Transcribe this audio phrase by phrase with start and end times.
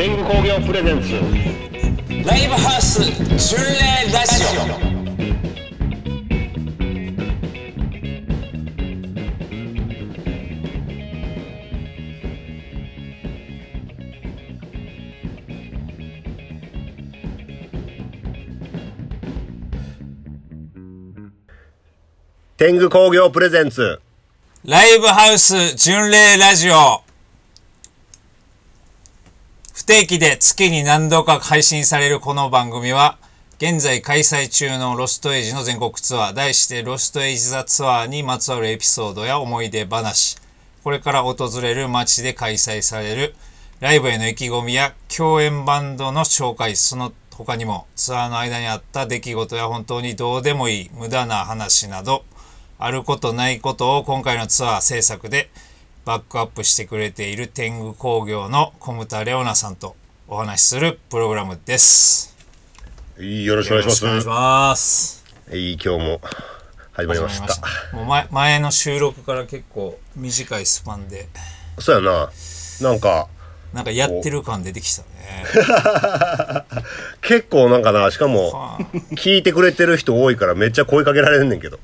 [0.00, 1.10] 天狗工業プレゼンツ。
[2.24, 4.80] ライブハウス巡礼ラジオ。
[22.56, 24.00] 天狗工業プレゼンツ。
[24.64, 27.02] ライブハウス巡礼ラジオ。
[27.06, 27.09] 不
[29.90, 33.18] 定期で月に何度か配信されるこの番組は
[33.56, 40.36] 現在開催中のロストエイジの全国ツアー題してロストエイジザツアーにまつわるエピソードや思い出話
[40.84, 43.34] これから訪れる街で開催される
[43.80, 52.24] ライブへの意気込みや共演バンドの紹介その他にもツアーの間にあった出来事や本当にどうでもいい無駄な話など
[52.78, 55.50] あることないことを今回のツアー制作で
[56.06, 59.96] バックアップしてくれている天狗工業の小牟田レオナさんと
[60.28, 62.34] お話しするプログラムです。
[63.18, 63.90] よろしくお願いします。
[63.90, 65.24] よろしくお願いします。
[65.52, 66.20] いい今日も
[66.92, 67.48] 始まりました。
[67.48, 67.96] した。
[67.96, 71.28] もう前前の収録から結構短いスパンで。
[71.78, 72.30] そうやな。
[72.80, 73.28] なんか
[73.74, 75.08] なんかやってる感出てきたね。
[77.20, 78.78] 結構なんかなしかもは
[79.16, 81.78] 聞いてくれてる人多いからめっちゃ声かけられんねんけど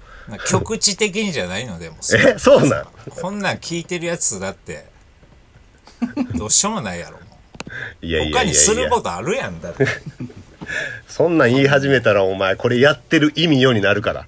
[0.48, 1.96] 局地的にじゃないのでも。
[2.14, 2.86] えそうなん？
[3.20, 4.86] こんなん聞いてるやつだって。
[6.34, 7.22] どうしようもないやろも
[8.02, 9.86] いやいやいやい他にするやことあるやんだって。
[11.08, 14.26] そんなん言い始めたらお前これやってる意味よになるから。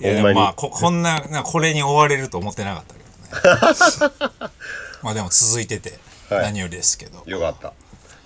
[0.00, 0.34] いやでほんまに。
[0.34, 4.50] もまあここんななこれに追われると思ってなかったけどね。
[5.02, 6.42] まあでも続いててはい。
[6.42, 7.72] 何よりですけど、よかった。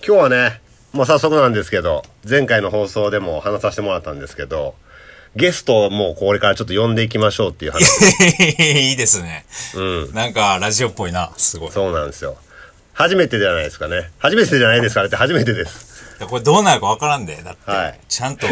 [0.05, 0.61] 今日はね
[0.93, 4.73] もう早速なんですけど前回の放送でも話させてもらったんですけど
[5.35, 7.85] ゲストをもうこれからちょっと呼んでいきましょうっていう話。
[8.89, 9.45] いいですね。
[9.75, 10.13] うん。
[10.13, 11.31] なんかラジオっぽいな。
[11.37, 11.71] すごい。
[11.71, 12.37] そうなんですよ。
[12.93, 14.11] 初めてじゃないですかね。
[14.19, 15.01] 初めてじゃないですか。
[15.01, 15.91] ねって初めてです。
[16.27, 17.41] これどうなるかわからんで。
[17.43, 17.99] だって、はい。
[18.07, 18.45] ちゃんと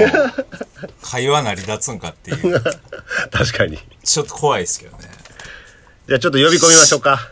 [1.03, 2.62] 会話成り立つんかっていう。
[3.31, 3.78] 確かに。
[4.03, 5.09] ちょっと怖いですけどね。
[6.07, 7.31] じゃあちょっと呼び込みましょうか。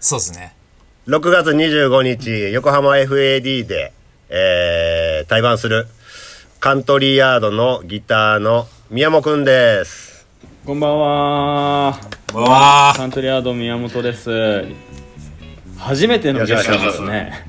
[0.00, 0.54] そうですね。
[1.08, 3.92] 6月25日横浜 FAD で、
[4.28, 5.88] えー、対バンする
[6.60, 10.26] カントリーヤードのギターの宮本くんです
[10.66, 11.98] こんばんは。
[12.34, 14.66] うわカントリーアード宮本です。
[15.78, 17.46] 初めてのゲストですね。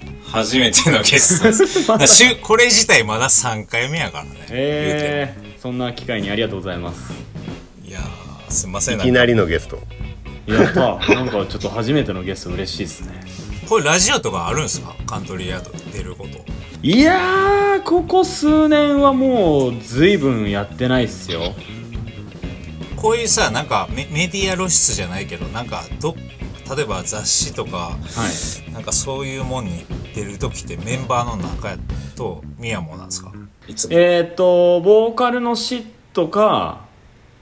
[0.00, 1.48] ー初めてのゲスト
[1.98, 7.12] ですこれ自体まだ3回目やからね、えー、そんな機会にありがとうございます。
[7.84, 9.80] いやーすいませんいきなりのゲスト
[10.46, 11.14] やった。
[11.16, 13.20] なんかちょっと初めてのゲスト嬉しいですね。
[13.68, 14.94] これラジオとかあるんですか？
[15.06, 16.38] カントリーヤードで出ること
[16.82, 21.54] いやー、ここ数年はもう随分やってないっすよ。
[22.96, 26.14] こういうさなんかメメディア露出じゃないけどなんかど
[26.76, 27.98] 例えば雑誌とかは
[28.68, 28.72] い。
[28.72, 29.84] なんかそういうもんに
[30.14, 31.78] 出る時ってメンバーの中や
[32.16, 33.32] と宮もなんですか？
[33.90, 36.86] えーっと、ボーカルのシットか、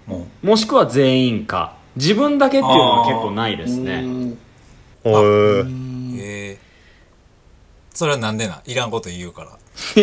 [0.06, 1.76] ももしくは全員か。
[1.96, 4.04] 自分だけっていうのは結構ないですね。
[5.02, 5.79] おーうえー、
[8.00, 9.50] それはなんでないらんこと言うから。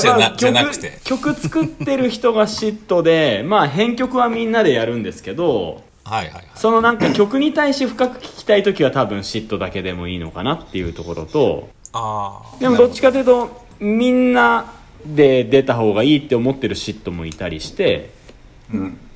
[0.00, 1.00] じゃなぱじゃなくて。
[1.02, 6.44] 曲曲作ってる人がシットで まあ編曲はみんなでやるんですけどはいはいはい。
[6.54, 18.10] そのなんか曲に対して深く聞きたい時は多分シットだけでもいいのかなっていうところとああでもどっちかというとみんなで出た方がいいって思ってるシットもいたりして、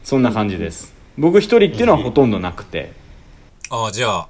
[0.02, 0.92] そんな感じです。
[1.16, 2.90] 僕一人っていうのはほとんどなくて。
[3.70, 4.28] ああじゃあ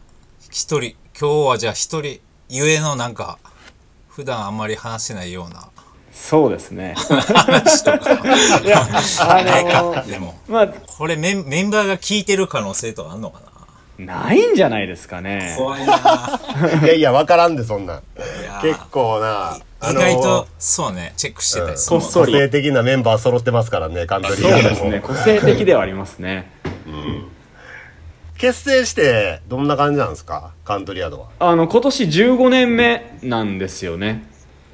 [0.51, 3.39] 一人今日はじゃあ一人ゆえのなんか
[4.09, 5.69] 普段あんまり話せないような。
[6.15, 6.95] そうですね。
[6.97, 8.15] 話とか。
[8.65, 8.87] いや
[9.21, 10.03] あないのか。
[10.03, 10.35] でも。
[10.49, 13.43] まあこれメンメンバーが聞いてる可能性とかあんのか
[13.99, 14.33] な？
[14.33, 15.51] いんじゃないですかね。
[15.51, 16.41] な怖いな。
[16.85, 18.01] いやいやわからんでそんな。
[18.63, 19.59] 結構な
[19.91, 21.13] 意外とそうね。
[21.19, 25.01] チェックしてたりするもんこっそり個性的なメンバー揃ってますからねカントリーそうですね。
[25.01, 26.51] 個性的ではありますね
[28.41, 30.53] 結成してどんな感じなんですか？
[30.65, 31.29] カントリーヤードは。
[31.39, 34.25] あの今年15年目なんですよね。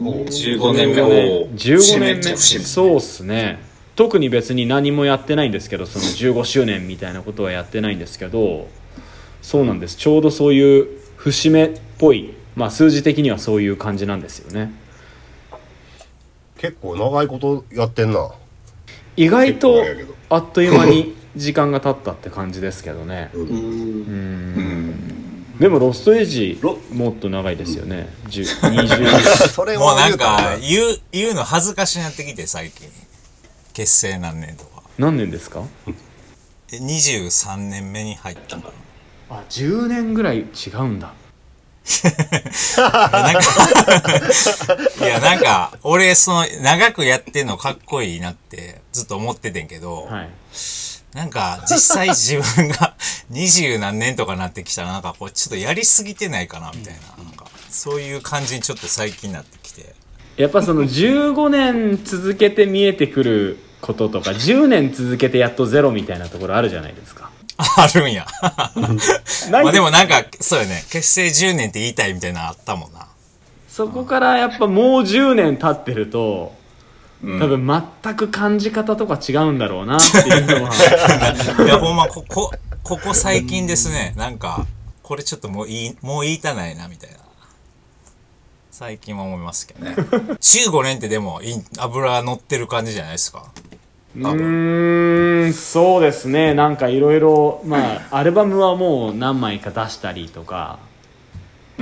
[0.00, 2.36] 15年目ね15年目。
[2.36, 3.58] そうっすね。
[3.96, 8.68] 特に別に何もやってないんですけどその15周年みたいなことはやってないんですけど
[9.42, 9.96] そうなんです。
[9.96, 10.86] ちょうどそういう
[11.16, 14.70] 節目っぽいまあ数字的にはそういう感じなんですよね。
[16.58, 18.30] 結構長いことやってんな。
[19.16, 19.82] 意外と
[20.28, 23.30] あっという間に時間が経ったって感じですけどね。
[23.34, 25.58] うん。
[25.58, 26.60] でもロストエイジ
[26.92, 28.08] もっと長いですよね。
[28.28, 29.18] 10 20
[29.48, 32.88] それもうなんか言う言うの恥ずかしなってきて最近。
[33.72, 34.82] 結成何年とか。
[34.98, 35.62] 何年ですか？
[36.72, 38.72] え23年目に入ったか
[39.30, 41.12] らあ10年ぐらい違うんだ。
[45.00, 50.28] いや、なんか、俺、その、長くやってんのかっこいいなって、ずっと思っててんけど、はい
[51.16, 52.94] なんか、実際自分が
[53.30, 59.94] 二十何年とかなってきたら、なんか、こう、ちょっとやりすぎてないかな、みたいな、なんか、そういう感じにちょっと最近なってきて。
[60.36, 68.26] やっぱその15年続けて見えてくることとか10年続けてやっとゼロみたいなところあるじゃないですかあるんや。
[69.50, 70.84] まあでもなんか、そうよね。
[70.90, 73.06] 結成10年って言いたいみたいなのあったもんな。
[73.70, 76.52] そこからやっぱもう10年経ってると
[77.22, 77.66] 多分
[78.02, 80.70] 全く感じ方とか違うんだろうなっていうのは
[81.64, 82.52] いや、ほんま、ここ、
[82.82, 84.12] ここ最近ですね。
[84.16, 84.66] なんか、
[85.02, 87.16] これちょっともういい、もう言いたないな、みたいな。
[88.70, 89.94] 最近は思いますけどね。
[90.40, 93.44] 15年ってでも、い油乗ってる感じじゃないですか？
[94.14, 100.78] うーんそうですねなんかいろいろまあアルバムはもう何枚か出したりとか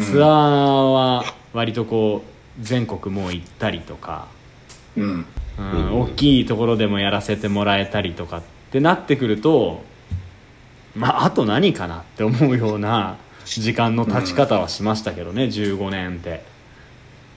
[0.03, 4.27] ツアーは割とこう全国もう行ったりとか、
[4.97, 5.27] うん。
[5.57, 8.43] うん、大きいところでもやらせてもらえたりとかっ
[8.73, 9.85] てなってくると
[10.97, 16.43] まああと何かなって思うような時間の経ち方はしましたけどね、15年って。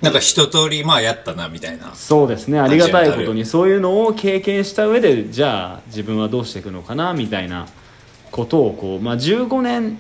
[0.02, 1.94] なんか一通り、まあやったな、みたいな。
[1.96, 2.60] そうですね。
[2.60, 7.68] ありがたいことにそういうのを経験した上でじゃあ自分はどうしていくのかなみたいな
[8.32, 9.98] ことをこう、まあ、15年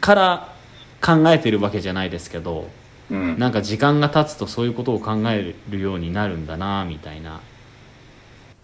[0.00, 0.52] から
[1.00, 2.68] 考えてるわけじゃないですけど
[3.10, 7.40] うんなんか時間が経つとそういうことを考えるようになるんだなみたいな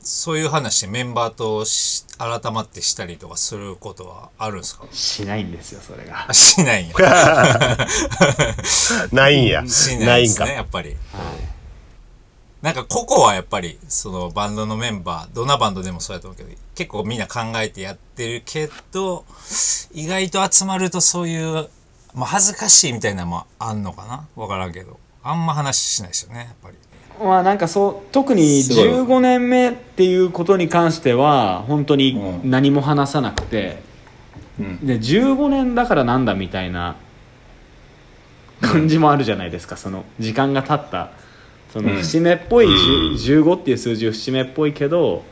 [0.00, 4.84] そういう話メンバーとし改まってしたりとかすることはあるんですか？
[4.90, 6.94] しないんですよそれがあしないんや。
[9.12, 9.66] ないんや。
[9.66, 10.56] しなないいんかですね、。
[10.56, 10.96] やっぱり。
[12.62, 19.24] なんか、個々はやっぱり、そのバンドのメンバー、どんなバンドでもそうやと思うけど、結構みんな考えてやってるけど、
[19.92, 21.68] 意外と集まるとそういう、
[22.14, 24.26] まあ恥ずかしいみたいなのもあんのかな？
[24.36, 24.98] わからんけど。
[25.24, 26.76] あんま話しないですよね、やっぱり。
[27.24, 28.88] まあなんかそう特にすごい。
[28.88, 32.50] 15年目っていうことに関しては本当にうん。
[32.50, 33.82] 何も話さなくて、
[34.58, 34.86] うん。
[34.86, 36.96] で15年だからなんだみたいな
[38.60, 41.10] 感じもあるじゃないですかその時間が経った。
[41.72, 41.96] そのうん。
[41.98, 45.22] 節目っぽい、10 15っていう数字は節目っぽいけど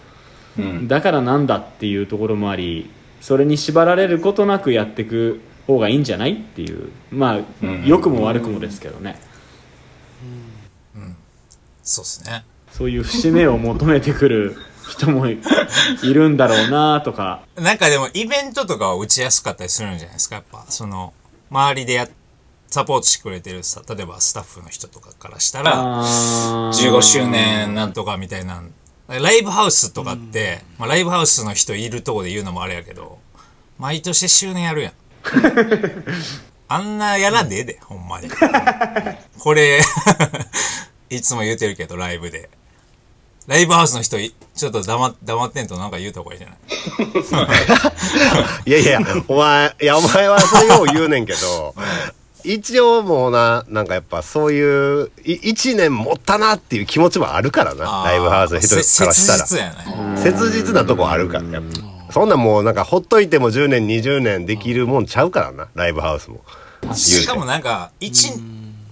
[0.59, 0.88] うん。
[0.88, 2.88] だからなんだっていうところもあり
[3.21, 5.41] それに縛られることなくやっていく
[5.75, 7.84] 方がいいんじゃないっていうまあうん。
[7.87, 9.20] 良くも悪くもですけどね。
[11.82, 12.44] そうですね。
[12.70, 14.56] そういう節目を求めてくる
[14.88, 15.40] 人もい
[16.02, 17.43] いるんだろうなとか。
[17.56, 20.64] なんかでも、イベントとかは打ちやすかったりするんじゃないですか、やっぱ。
[20.69, 21.12] その、
[21.50, 22.08] 周りでや、
[22.69, 26.69] サポートしてくれてるさ、例えばスタッフの人とかからしたら、あー。
[26.70, 28.62] 15周年なんとかみたいな
[29.19, 33.19] ライブハウスとかって、まあ、ライブハウスの人いるとこで言うのもあれやけど
[33.76, 34.93] 毎年周年やるやん
[36.69, 38.31] あんなやらんでええでほんまに
[39.38, 39.81] これ
[41.11, 42.49] いつも言うてるけどライブで
[43.49, 46.58] ライブハウスの人いちょっと黙黙ってんとなんか言うた方がいいじゃない？
[48.70, 51.75] いやいや、お前、いや、お前はそれよう言うねんけど、
[52.44, 58.76] 一応もうな、なんかやっぱそういう、い一年持ったなっていう気持ちもあるからな、ライブハウスの人か
[59.06, 59.46] らしたら。
[59.46, 59.76] せ切実やね
[60.23, 61.69] 切実なとこあるから、やっぱ。
[62.12, 66.43] そんなんもうなんかほっといても10年、20年できるもんちゃうからな、ライブハウスも。
[66.95, 68.31] しかもなんか一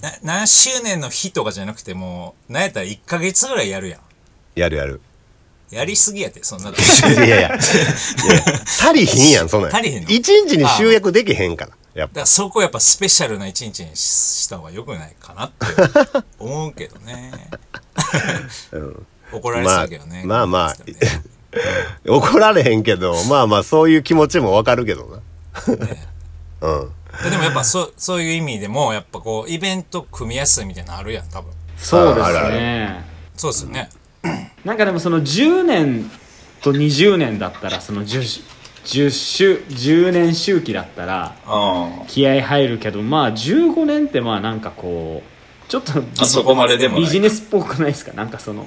[0.01, 4.01] な何周年の日とかじゃなくてもうなんやったら1ヶ月ぐらいやるやん
[4.55, 5.01] やるやる。
[5.71, 6.73] やりすぎやてそんな い
[7.17, 7.59] やいやいや、
[8.65, 9.75] 足りひんやん、そんなん。
[9.75, 10.09] 足りへんの？
[10.09, 11.73] 一日に集約できへんから。
[11.95, 12.13] やっぱ。
[12.13, 14.01] だからそこやっぱスペシャルな一日にし
[14.45, 15.67] した方がよくないかなって
[16.39, 17.51] 思うけどね。
[19.33, 20.23] 怒られそうだけどね。
[20.25, 20.95] まあまあね
[22.07, 25.21] 怒られへんけど、まあまあそういう気持ちもわかるけどな。
[26.69, 26.93] うん。
[27.31, 31.51] でもやっぱそそういう意味でもやっぱこうイベント組みやすいみたいなのあるやん多分。
[31.77, 33.05] そうですね
[33.37, 33.91] そうですよね。
[34.65, 36.11] なんかでもその10年
[36.61, 38.43] と20年だったらその 10,
[38.85, 45.38] 10, 周10年周期だったらあ気合入るけどまあ15年ってまあなんかこう
[45.69, 48.13] ちょっとあそこまででもビジネスっぽくないですか？
[48.15, 48.67] なんかその。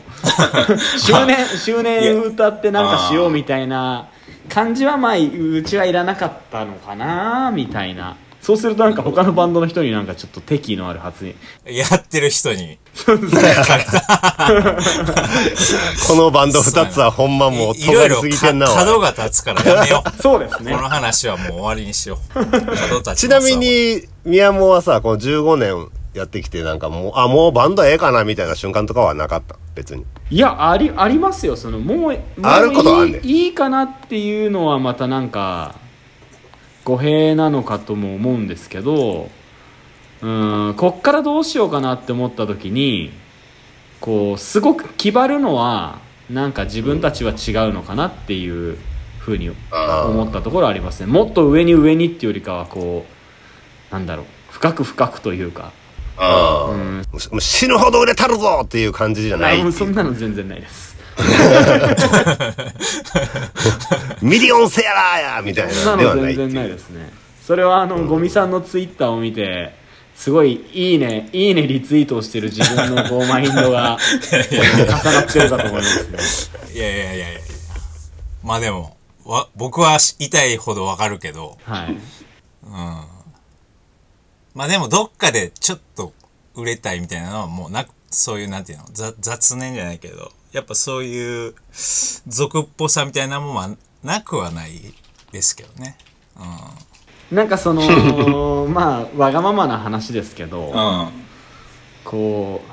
[0.99, 4.07] 周年周年歌ってなんかしようみたいな
[4.49, 8.15] 感じはまあうちはいらなかったのかなみたいな。
[8.41, 11.35] そうするとなんか他のバンドの人になんかちょっと敵意のある発言
[11.77, 12.79] やってる人に。
[16.07, 20.21] このバンド2つはほんまもう尖りすぎてんな角が立つからやめよう。
[20.21, 20.73] そうですね。
[20.73, 22.35] この話はもう終わりにしよう。
[23.15, 29.55] ちなみ、に、宮本はさ、この15年やってきて、なんかもう、あ、もうバンドええかなみたいな瞬間とかはなかった。
[29.75, 30.05] 別に。
[30.29, 31.55] いやありありますよ。
[31.55, 33.25] そのもうあることはあんねん。
[33.25, 35.75] いいかなっていうのはまたなんか
[36.83, 39.29] 語弊なのかとも思うんですけど
[40.21, 43.11] うんこっからどうしようかなって思った時に
[43.99, 45.99] こうすごく気張るのは
[46.29, 48.77] なんか自分たちは違うのかなっていう
[49.19, 51.07] ふうにあ思ったところはありますね。
[51.07, 53.05] もっと上に上にっていうよりかはこ
[53.89, 54.25] うなんだろう。
[54.49, 55.71] 深く深くというか
[56.21, 56.71] ああ。
[56.71, 56.97] うん。
[56.97, 59.59] もう死ぬほど売れたるぞっていう感じじゃない。
[59.59, 60.91] あもうそんなの全然ないです。
[64.21, 67.11] ミリオンセラーやみたいそんなの全然ないですね。
[67.41, 69.73] それはあの、ゴミさんのツイッターを見て
[70.15, 73.97] すごいいいねいいねリツイートをしてる自分のこうマインドが
[74.29, 76.73] 重なってるかと思いますね。
[76.75, 77.39] いやいやいやいや。
[78.43, 81.57] まあでもわ僕は痛いほどわかるけど。
[81.63, 81.97] はい
[84.53, 86.13] まあでもどっかでちょっと
[86.55, 91.55] 売れたいみたいなのはもうなくそういうなんていうのざ雑念じゃないけどやっぱそういう
[92.27, 93.69] 俗っぽさみたいなもんは
[94.03, 94.93] なくはない
[95.31, 95.97] ですけどね。
[97.31, 101.21] なんかその まあわがままな話ですけど、うん。
[102.03, 102.71] こう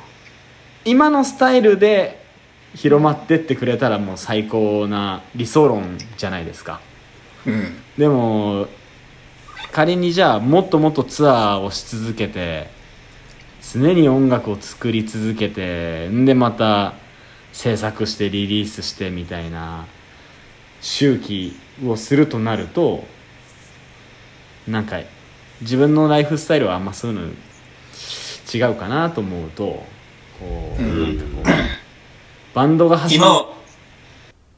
[0.84, 2.24] 今のスタイルで
[2.74, 6.80] 広まってってくれたらもう最高な理想論じゃないですか。
[7.46, 7.76] うん。
[7.96, 8.66] でも
[9.72, 12.68] 仮にじゃあもっともっとツアーをし続けて
[13.72, 16.94] 常に音楽を作り続けてんでまた
[17.52, 19.86] 制作してリリースしてみたいな
[20.80, 23.04] 周期をするとなると
[24.66, 25.00] なんか
[25.60, 27.32] 自分のライフスタイルはあんまそういうの
[28.52, 29.82] 違うかなと思うと
[30.38, 33.58] こう、なんかこうバンドが始ま今は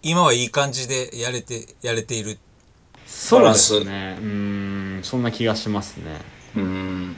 [0.03, 2.39] 今はいい感じでやれてやれている。
[3.07, 4.17] そうですね。
[4.21, 4.70] うん
[5.03, 6.21] そんな気がしますね。
[6.57, 7.17] うん。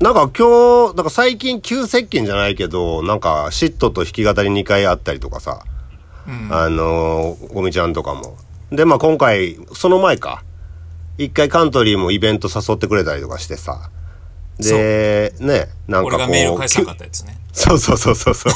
[0.00, 5.64] なんか今日なんか最近急接近じゃないけどなんかシットと弾き語り2回あったりとかさ、
[6.50, 8.36] あのーゴミちゃんとかも。
[8.70, 10.42] でまあ今回その前か。
[11.16, 13.90] 一回カントリーもイベント誘ってくれたりとかしてさ。
[14.58, 18.52] でねなんかこう俺がメール返さなかったやつねそうそうそうそうそう。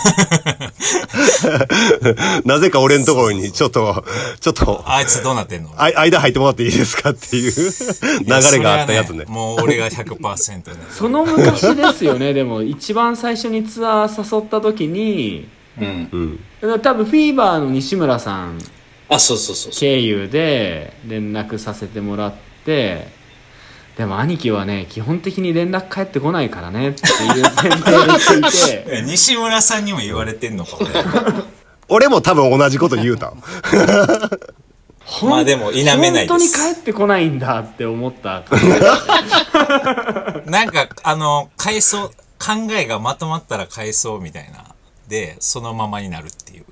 [2.45, 4.05] なぜか俺のところにちょっと、
[4.41, 5.71] ちょっと、あいつどうなってんの？
[5.77, 9.25] あ間入ってもらっていいですかっていう流れがあったやつね。
[9.29, 15.49] もう俺が100%ね その昔ですよねでも一番最初にツアー誘った時に
[15.81, 16.81] うんうん。
[16.81, 18.59] 多分フィーバーの西村さん
[19.09, 22.33] あそうそうそうそう経由で連絡させてもらっ
[22.65, 23.09] て
[23.99, 28.85] でも兄貴はね基本的に連絡返ってこないからねっていう前提で聞いて。
[29.01, 30.89] え西村さんにも言われてんのか俺
[32.07, 33.33] 俺も多分同じこと言うた
[35.25, 36.29] まあでも否めないです。
[36.29, 38.45] 本当に帰ってこないんだって思った
[40.47, 44.65] なんかあの返そう考えがまとまったら返そうみたいな。
[45.09, 46.65] でそのままになるっていう。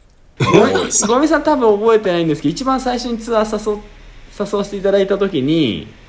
[1.09, 3.79] ゴミさん多分覚えてないんですけど一番最初にツアー誘
[4.39, 6.06] 誘わせていただいた時にうん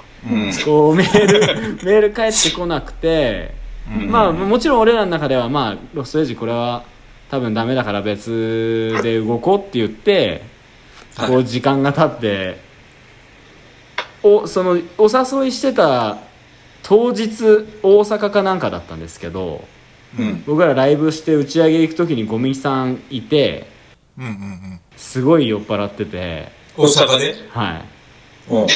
[0.66, 1.40] こうメール
[1.86, 3.54] メール返ってこなくて、
[3.88, 6.84] まあもちろん俺らの中ではまあロストエイジこれは
[7.30, 10.44] 多分ダメだから別で動こうって言って、
[11.16, 12.60] こう時間が経って
[14.24, 16.18] おそのお誘いしてた
[16.84, 19.64] 当日大阪かなんかだったんですけど
[20.18, 20.44] うん。
[20.46, 23.68] 僕らライブして打ち上げ行く時にゴミさんいて
[24.18, 24.80] うんうんうん。
[24.96, 27.36] すごい酔っ払ってて大阪で？
[27.50, 27.82] はい
[28.50, 28.68] うん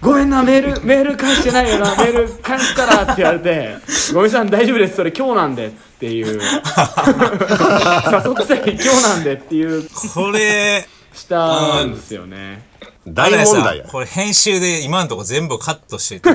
[0.00, 3.76] ごめんな、メール、メール返してないよな、メール返すからって言われて、
[4.12, 6.50] ごめんさん大丈夫です、それ今日なんでっていう、 誘ってた
[8.56, 12.66] 日今日なんでっていう、これしたんですよね。
[13.06, 13.84] 大問題や？
[13.84, 16.28] これ編集で今のとこ全部カットしてて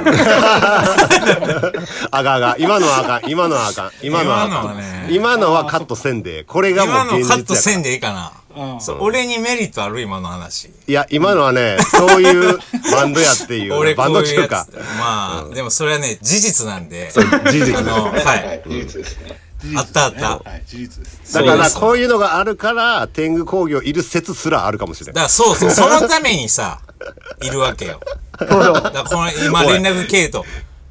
[2.11, 2.55] あがあが。
[2.57, 3.29] 今のはあかん。
[3.29, 3.91] 今のはあかん。
[4.01, 4.59] 今のはあかん。
[4.61, 6.43] 今のはね今のはカットせんで。
[6.43, 8.31] これがも今のう現実やからカットせんでいいかな
[8.79, 10.71] そう俺にメリットある今の話。
[10.87, 12.59] いや、今のはね、そういう
[12.91, 13.73] バンドやっていう。
[13.77, 17.11] 俺こバンドっていうかつ、まあでもそれはね事実なんで。
[17.11, 18.23] 事実あのはい。
[18.23, 19.43] はい事実ですね。
[19.75, 20.29] あったあった。
[20.37, 21.33] はい、事実です。
[21.33, 21.79] だから、そうです。
[21.79, 25.13] こういうのがあるから、天狗工業いる説すらあるかもしれない。
[25.15, 26.81] だからそうそう、そのためにさ、
[27.41, 27.99] いるわけよ。
[28.37, 30.43] だからこの今連絡系統、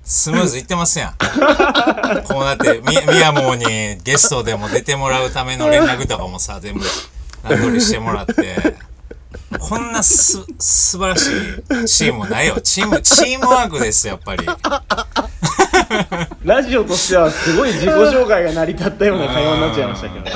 [0.04, 1.14] スムーズいってますやん。
[2.24, 6.84] こうなって、み、みやもにゲストでも出てもらうための連絡とかもさ、全部
[7.48, 8.34] 段取りしてもらって、
[9.58, 12.60] こんなす、素晴らしいチームないよ。
[12.60, 14.46] チーム、チームワークです、やっぱり。
[16.44, 20.32] ラジオとしてはすごい自己紹介が成り立ったような会話になっちゃいましたけどね。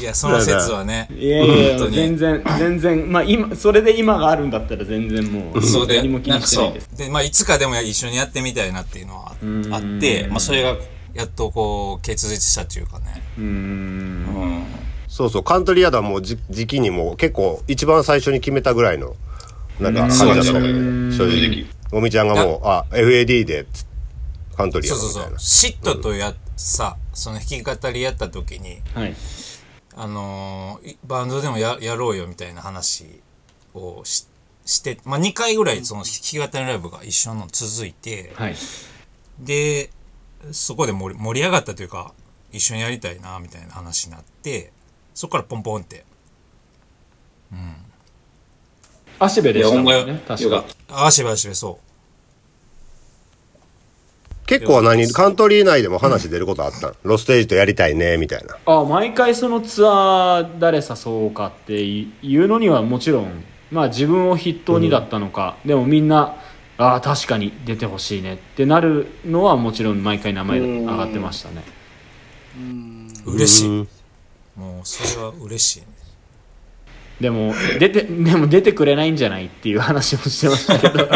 [0.00, 1.08] いや、その説はね。
[1.16, 6.88] いやいや全然、全然、まあ今、それで今があるんだったら全然もう、そうで、何も気にしてないです。
[6.96, 9.36] で、まあ、いつかでも一緒にやってみたいなっていうのは
[9.70, 10.76] あって、まあ、それが
[11.14, 13.22] やっとこう、結実したっていうかね。
[13.38, 14.53] うーん。
[15.14, 19.14] そうそう、カントリーヤードはもうじ時期にもう結構一番最初に決めたぐらいの、
[19.78, 20.42] なんか感じだった。
[20.44, 21.66] けどね、正直。
[21.92, 23.86] おみちゃんがもう、あ、FAD で、つ
[24.56, 25.22] カントリーヤそうそうそう。
[25.22, 25.38] ードみたいな。
[25.38, 29.14] シットとや、さその弾き語りやった時にはい。
[29.94, 33.20] あのーいバンドでもややろうよみたいな話
[33.72, 34.26] をし
[34.66, 38.56] して、まあ、2回ぐらいその弾き語りライブが一緒の続いてはい。
[39.38, 39.90] で
[40.50, 42.12] そこで盛り盛り上がったというか
[42.50, 44.72] 一緒にやりたいなみたいな話になって
[45.14, 46.04] そこからポンポンって。
[49.18, 51.06] 足部いや、ほんまでしたもよんね確かよかった。
[51.06, 51.78] あしばしばそ
[54.46, 56.94] 結構何、カントリー内でも話出ることあったの？
[57.04, 58.58] ロステージとやりたいね、みたいな。
[58.66, 66.36] あ毎回そのツアー誰誘おうかっていうのにはもちろんまあ自分を筆頭にだったのか、でもみんな
[66.76, 71.62] ああ確かに出てほしいねってなるのはもちろん毎回名前上がってましたね。
[73.26, 73.68] う嬉しい。
[73.68, 73.88] うん
[74.56, 75.86] もうそれは嬉しいね。
[77.20, 81.04] でも出てでも出てくれないんじゃないっていう話もしてましたけど。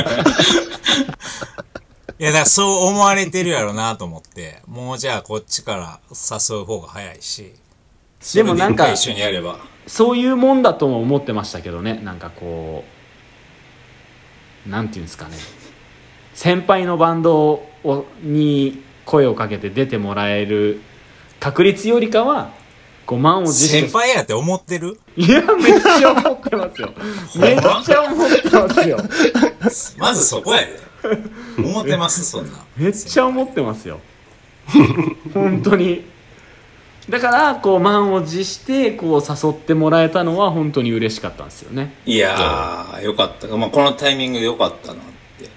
[2.21, 7.53] いやだからそう思われてるやろなと思ってもうじゃあこっちから誘う方が早いし
[8.35, 9.59] でもなんか一緒にやれば。
[9.87, 12.01] そういうもんだとも思ってましたけどね。
[12.03, 12.85] なんかこ
[14.67, 15.37] うなんていうんですかね。
[16.35, 20.81] 先輩のバンドをに声をかけて出てもらえる
[21.41, 22.53] 確率よりかは
[23.09, 25.01] こう満を持して先輩やって思ってる？
[25.17, 26.93] いやめっちゃ思ってますよ。
[27.41, 28.99] めっちゃ思ってますよ。
[29.97, 30.79] まずそこやで。
[31.57, 32.59] 思ってますそんな。
[32.77, 33.99] めっちゃ思ってますよ。
[35.33, 36.05] 本当に。
[37.09, 41.95] だからこう満を持してこう誘ってもらえたのは本当に嬉しかったんですよね。
[42.05, 43.47] いやー、よかった。
[43.57, 44.97] まあ、このタイミングでよかったなっ
[45.39, 45.49] て、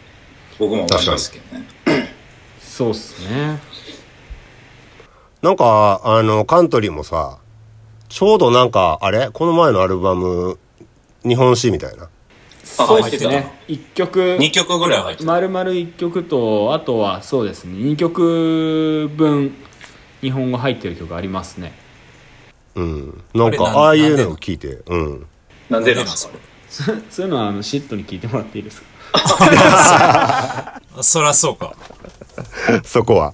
[0.58, 1.67] 僕も思いますけどね。
[2.62, 3.60] そうっすね。
[5.41, 7.40] なんか、あの、カントリーもさ、
[8.12, 9.30] ちょうどなんか、あれ？
[9.32, 10.60] この前のアルバム、
[11.24, 12.10] 日本史みたいな。
[12.62, 14.19] そうです入ってね一曲。
[14.19, 17.74] 2曲ぐらい入ってる丸々1曲とあとはそうですね。
[17.78, 19.56] 2曲分
[20.19, 21.71] 日本語入ってる曲ありますね。
[22.76, 23.24] うん。
[23.34, 25.26] なんか、あああいうのを聞いて、うん。
[25.69, 26.04] なんでなん？
[26.06, 26.34] ですか
[26.69, 28.82] そ そういうのはあのシットに聞いてもらっていいです
[29.13, 30.80] か？
[30.97, 31.76] れ そらそうか。
[32.84, 33.32] そこは。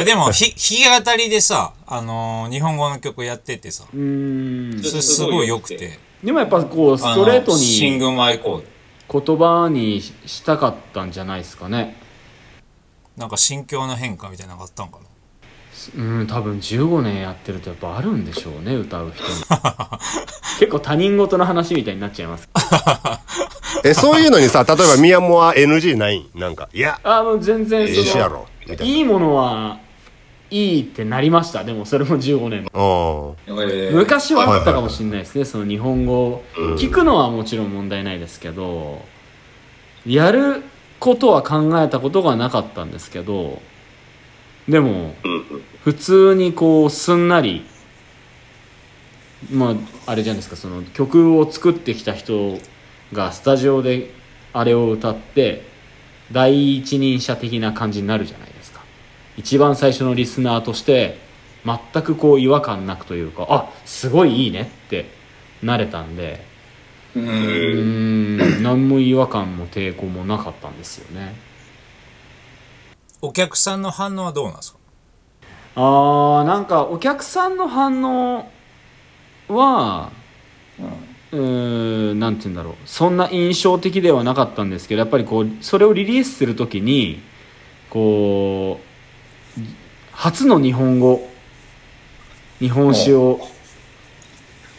[0.00, 0.50] えでもひ
[0.84, 3.84] 弾き語りでさあのー日本語の曲やっててさ。
[3.92, 4.82] うーん。
[4.82, 5.98] それすごい良くて。
[6.22, 8.62] でもやっぱこうストレートあのシンにグマイコ
[9.10, 11.96] 言葉にしたかったんじゃないですかね。
[13.16, 15.04] なんか心境の変化みたいなのがあったんかな
[15.96, 19.28] うん多分15年やってるとやっぱあるんでしょうね歌う人に。
[20.60, 22.48] 結構他人事の話みたいになっちゃいます。
[23.84, 26.38] え、そういうのにさ、例えば宮本は NG ないん？
[26.38, 28.46] なんか、いや、あもう全然ええしやろ。
[28.68, 29.78] みたいいいものは
[30.50, 31.64] いいってなりました。
[31.64, 32.66] でもそれも15年。
[33.94, 36.42] 昔はあったかもしれないですね、その日本語。
[36.76, 39.02] 聞くのはもちろん問題ないですけど
[40.06, 40.62] やる
[40.98, 43.62] ことは考えたことがなかったんですけど
[44.70, 45.14] でも
[45.82, 47.66] 普通にこうすんなり
[49.50, 49.74] ま
[50.06, 52.58] ああれじゃないですかその曲を作ってきた人
[53.12, 54.10] がスタジオで
[54.52, 55.64] あれを歌って
[56.30, 58.80] 第一人者的な感じになるじゃないですか
[59.36, 61.18] 一番最初のリスナーとして
[61.64, 65.06] 全くこう違和感なくというかあすごいいいねって
[65.62, 66.44] なれたんで
[67.16, 67.20] う。
[67.20, 71.34] ん何も違和感も抵抗もなかったんですよね
[73.22, 74.78] お客さんの反応はどうなんですか？
[75.76, 78.50] あーなんかお客さんの反応
[79.48, 80.10] は
[81.32, 82.74] うーんなんて言うんだろう。
[82.86, 87.20] そんな印象的ではなかったんですけどやっぱりこうそれをリリースするときに
[87.90, 88.80] こ
[89.58, 89.60] う
[90.12, 91.28] 初の日本語
[92.58, 93.40] 日本史を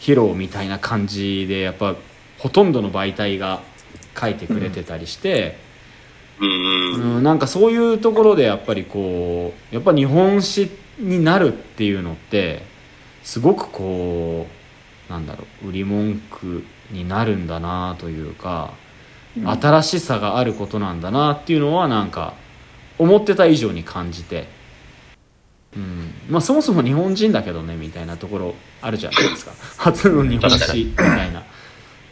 [0.00, 1.94] 披露みたいな感じでやっぱ
[2.38, 3.62] ほとんどの媒体が
[4.20, 5.56] 書いてくれてたりして、
[6.46, 12.62] うん、なんかそういうところでやっぱりこうやっぱ日本史になるっていうのって
[13.22, 14.46] すごくこ
[15.08, 18.72] うなんだろう売り文句になるんだなというか、
[19.44, 22.34] 新しさがあることなんだなっていうのはなんか
[22.98, 24.46] 思ってた以上に感じて、
[25.76, 29.52] うん、まあそもそも日本人だけどねみたいなところあるじゃないですか。
[29.78, 31.44] 初の日本史みたいな。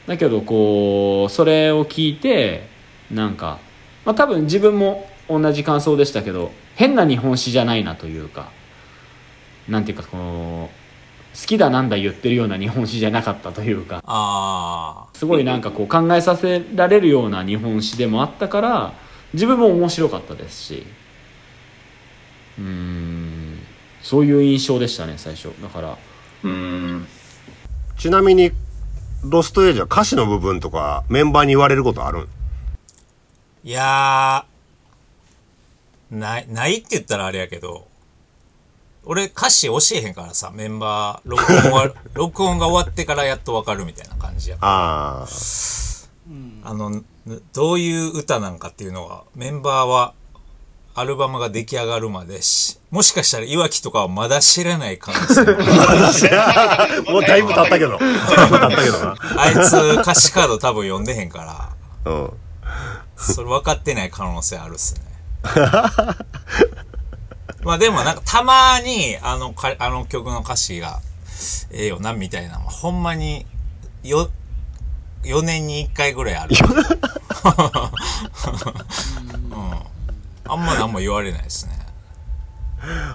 [0.06, 2.68] だけどこうそれを聞いて
[3.10, 3.58] なんか
[4.10, 8.50] まあ多分自分も同じ感想でしたけど変な日本史じゃないなというか
[9.68, 10.70] なんていうかこの
[11.32, 18.94] 好きだなんだ言ってるような日本史じゃなかったというかあすごいなんかこう考えさせられるような日本史でもあったから
[19.32, 20.86] 自分も面白かったですし
[22.58, 23.60] うーん
[24.02, 25.50] そういう印象でしたね最初。
[25.62, 25.96] だから
[26.42, 27.06] うん。
[27.96, 28.50] ちなみに、
[29.22, 32.28] ロストエイジは歌詞の部分とかメンバーに言われることあるん？
[33.62, 37.86] いやー、ない、ないって言ったらあれやけど、
[39.04, 44.56] 俺歌詞教えへんからさ、メンバー、録音は、 録音が終わってからやっとわかるみたいな感じや。
[44.60, 45.28] ああ。
[46.64, 50.14] あの、ぬどういう歌なんかっていうのが、メンバーは、
[50.94, 57.96] アルバムが出来上がるまでし、もしかしたらいわきとかはまだ知らない可能性もある もうだいぶ経ったけど。
[58.00, 59.16] だいぶ経ったけどな。
[59.36, 62.32] あいつ歌詞カード多分読んでへんから、うん。
[63.16, 65.02] それ分かってない可能性あるっすね。
[67.62, 71.00] まあでもなんかたまにあのかあの曲の歌詞が
[71.70, 73.46] ええよなみたいなのはほんまに
[74.02, 74.30] よ
[75.24, 76.56] 4年に1回ぐらいある。
[79.50, 81.78] うん、あんま何も言われないですね。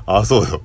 [0.05, 0.61] あ、そうよ。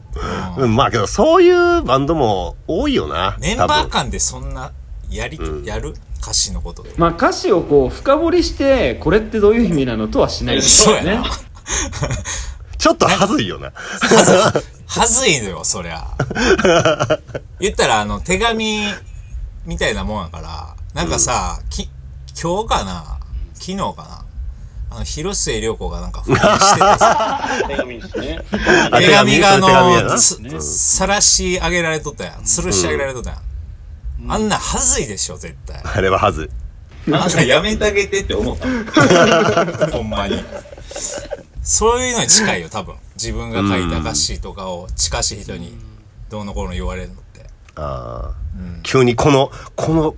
[0.58, 3.36] うん、まあけど、そういうバンドも多いよな。
[3.40, 4.72] メンバー間でそんな
[5.10, 5.94] やり、やる？
[6.22, 6.92] 歌詞のことで。
[6.96, 11.30] まあ歌詞をこう深掘りしてこれってどういう意味なのとはしないですよねそうやな。
[12.78, 13.72] ちょっとはずいよな。
[14.86, 16.06] はずいのよ、そりゃ。
[17.60, 18.84] 言ったら、あの、手紙
[19.66, 21.90] みたいなもんやから、なんかさ、き、
[22.42, 23.18] 今日かな？
[23.54, 24.24] 昨日かな？
[24.92, 28.38] あの、広末涼子がなんか不倫しててさ、 手紙ですね。
[28.90, 29.92] あ手紙があ手紙？
[29.92, 32.40] やなの、つさらし上げられとったやん。
[32.40, 33.49] 吊るし上げられとったやん。
[34.28, 35.80] あんなはずいでしょ、絶対。
[35.82, 36.50] あれははず
[37.06, 37.10] い。
[37.10, 38.66] なんかやめてあげてって思った。
[39.88, 40.42] ほんまに。
[41.62, 42.94] そういうのに近いよ、多分。
[43.14, 45.76] 自分が書いた歌詞とかを近しい人に
[46.28, 47.46] どうのこうの言われるのって。
[47.76, 48.34] ああ、
[48.82, 50.14] 急にこの、この、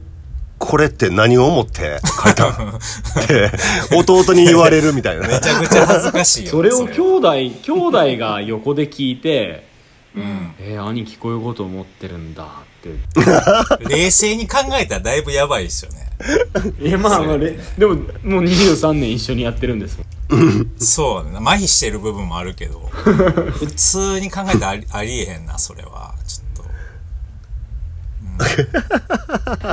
[0.58, 3.50] これって何を思って書いたん って、
[3.96, 5.40] 弟に言われるみたいなねめ。
[5.40, 6.50] ちゃくちゃ恥ずかしいよ。
[6.52, 9.66] それをは兄弟兄弟が横で聞いて
[10.14, 10.54] うん。
[10.60, 12.46] 「えー、兄貴こういうこと思ってるんだ」
[12.90, 16.10] って 冷静に考えたらだいぶやばいですよね。
[16.80, 18.04] いやまあまあれでももう
[18.42, 21.38] 23年一緒にやってるんですもんそうね。
[21.38, 26.14] 麻痺してる部分もあるけど、 普通に考えたらありありえへんな、それは。
[26.26, 26.42] ちょっ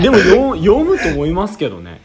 [0.02, 2.02] でもよ読むと思いますけどね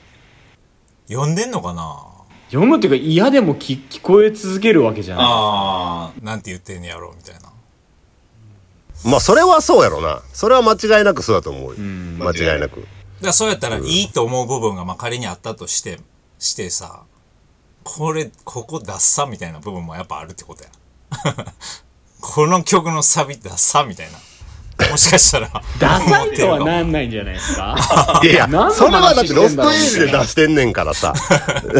[1.08, 1.14] と。
[1.14, 2.14] 読んでんのかな？
[2.48, 7.53] 読むっていうか嫌でも聞聞こえ続けるわけじゃないあなんて言ってんねやろうみたいな。
[9.04, 10.22] まあ、それはそうやろな。
[10.32, 11.78] それは間違いなくそうだと思うよ。
[11.78, 12.80] ん間違いなく。
[12.80, 12.86] だか
[13.28, 15.98] らそうやったらいいと思う部分がまあ仮にあったとして、
[16.38, 17.02] してさ、
[17.82, 20.70] これ、ここダッサみたいな部分もやっぱあるってことや。
[22.20, 24.18] この曲のサビダッサみたいな。
[24.90, 25.50] もしかしたら。
[25.78, 28.20] ダサいとはなんないんじゃないですか？
[28.22, 31.12] いやいや、 それはだってロストエイジで出してんねんからさ。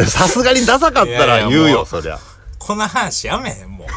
[0.07, 2.19] さすがにダサかったら言うよ、いやいやもうそりゃ。
[2.59, 3.87] こんな話やめへん、もう。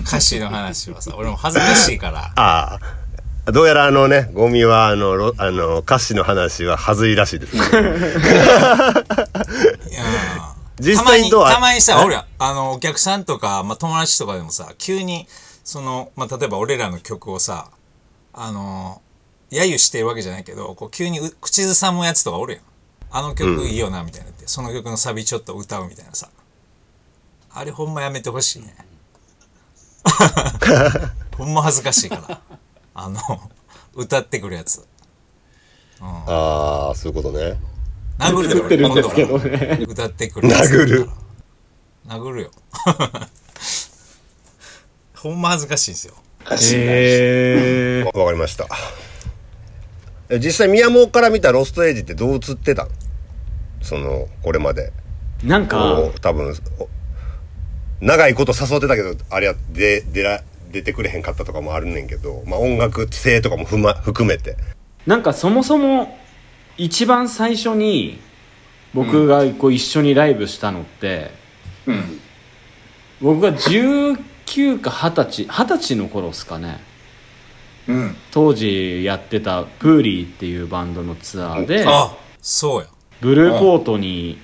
[0.00, 2.32] 歌詞の話はさ、俺も恥ずかしいから。
[2.36, 2.78] あ
[3.46, 3.52] あ。
[3.52, 7.62] どうやらあのね、ゴミはあの、ろあの、歌詞の話ははずいらしいですね。
[7.62, 7.66] い
[9.94, 10.04] や
[10.80, 15.26] 実たまに、際にどうたまにさ、俺ら、あの、お客さんとか、まあ、友達とかでもさ、急に、
[15.64, 17.70] その、まあ、例えば俺らの曲をさ、
[18.34, 19.00] あの、
[19.50, 22.62] 揶揄してるわけじゃないけど、こう、急にう口ずさむやつとかおるやん。
[23.10, 26.28] あの曲いいよな、みたいなって、その曲のサビちょっと歌うみたいなさ。
[27.50, 28.76] あれほんまやめてほしいね。
[31.36, 32.40] ほんま恥ずかしいから。
[32.94, 33.20] あの、
[33.94, 34.86] 歌ってくるやつ。
[36.00, 37.58] ああ、そういうことね。
[38.18, 39.78] 殴るよ作ってるんですけどね。
[39.88, 41.08] 歌ってくるやつ殴る。
[42.08, 42.50] 殴るよ。
[45.14, 46.14] ほんま恥ずかしいんですよ。
[46.74, 48.66] えわかりました。
[50.28, 52.88] え実際、宮本から見たロストエイジってどう映ってたん？
[53.82, 54.92] その、これまで。
[55.42, 55.78] ー、なんか
[56.20, 56.88] 多分、お
[58.00, 64.56] 長いこと誘ってたけど、あれは出、出ら、出てくれへんかったとかもあるねんけど、まあ音楽性とかもふま、含めて。
[65.06, 66.18] なんかそもそも
[66.76, 68.20] 一番最初に
[68.94, 71.30] 僕がこう一緒にライブしたのって、
[71.86, 72.20] うん。
[73.20, 76.78] 僕が19か20歳20歳の頃ですかね
[77.88, 78.16] うん。
[78.30, 82.86] 当時やってたプーリーっていうバンドのツアーであそうや
[83.20, 84.38] ブルーポートに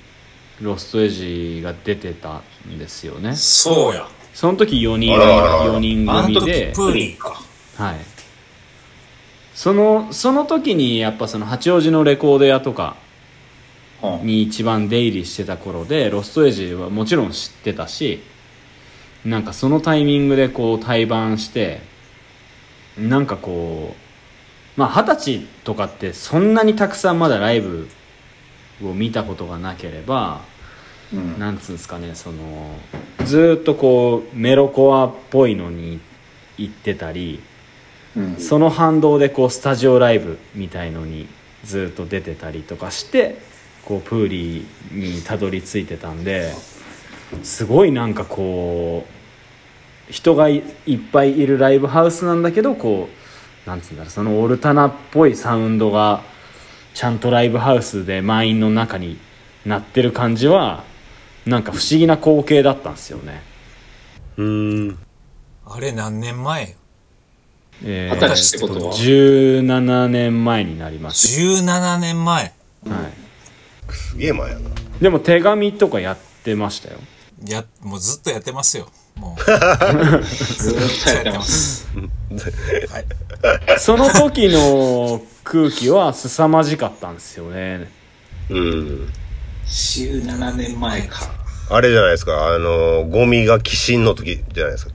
[0.64, 3.37] ロストエイジが出てたんですよね。
[3.37, 4.09] そうや。
[4.33, 5.74] その時4人あららら。
[5.74, 6.72] 4人組で。
[6.74, 7.38] プーリーか。
[7.77, 7.96] はい。
[9.55, 12.96] そのその時にやっぱその八王子のレコード屋とか
[14.03, 14.27] うん。
[14.27, 18.22] に一番出入りしてた頃でロストエイジはもちろん知ってたし
[19.24, 21.81] なんかそのタイミングでこう対バンして
[22.98, 23.94] なんかこ
[24.77, 27.88] うまあ二十歳とかってそんなにたくさんまだライブ
[28.83, 30.40] を見たことがなければ
[31.14, 31.38] うん。
[31.38, 32.77] なんつうんですかねその
[33.24, 36.00] ずーっとこうメロコアっぽいのに
[36.59, 37.40] 行ってたり
[38.16, 41.27] うんその反動でこうスタジオライブみたいのに
[41.64, 43.38] ずっと出てたりとかして
[43.85, 46.53] こうプーリーにたどり着いてたんで
[47.42, 49.07] すごいなんかこ
[50.09, 53.09] う人がいいっぱいいるライブハウスなんだけどこ
[53.66, 56.22] うなんつうんだろうそのオルタナっぽいサウンドが
[56.92, 59.18] ちゃんとライブハウスで満員の中に
[59.64, 60.85] なってる感じは
[61.46, 63.42] なんか不思議な光景だったんですよね。
[64.37, 64.98] うーん。
[65.66, 66.76] あれ何年前？
[67.83, 72.44] え二十歳ってことは？17年前になります、17年前。
[72.44, 72.52] はい、
[73.92, 74.70] すげえ前やな。
[75.00, 76.98] でも手紙とかやってましたよ。
[77.46, 78.88] やもうずっとやってますよ。
[79.16, 79.40] もう。
[79.44, 81.88] ずーっとやってます。
[82.90, 83.78] はい。
[83.78, 87.90] その時の空気は凄まじかったんですよね。
[88.50, 89.12] うん。
[89.66, 91.31] 17年前か。
[91.70, 94.92] あれじゃないですか、あの、ゴミが鬼神の時じゃないですか。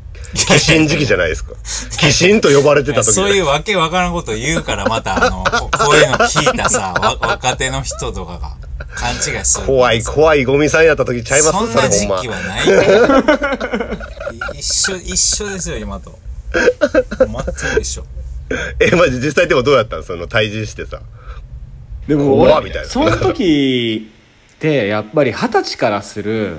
[0.51, 1.53] 鬼神時期じゃないですか。
[2.03, 8.55] 鬼神と呼ばれてた時そういうわけわからんこと言うからまたあのここういうの聞いたさわ若手の人とかが
[8.93, 11.51] 勘違いする怖い怖いゴミさんやった時ちゃいます？
[11.51, 12.27] そんそれほんまな時期。
[12.27, 12.81] はないよ
[14.53, 16.19] 一緒一緒ですよ今と
[16.53, 18.03] 全く一緒
[18.79, 20.03] え、マジ実際でもどうやったん？
[20.03, 21.01] その退治してさ。
[22.07, 24.11] でもみたいなその時
[24.59, 26.57] ってやっぱり二十歳からする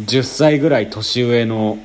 [0.00, 1.78] 10歳ぐらい年上の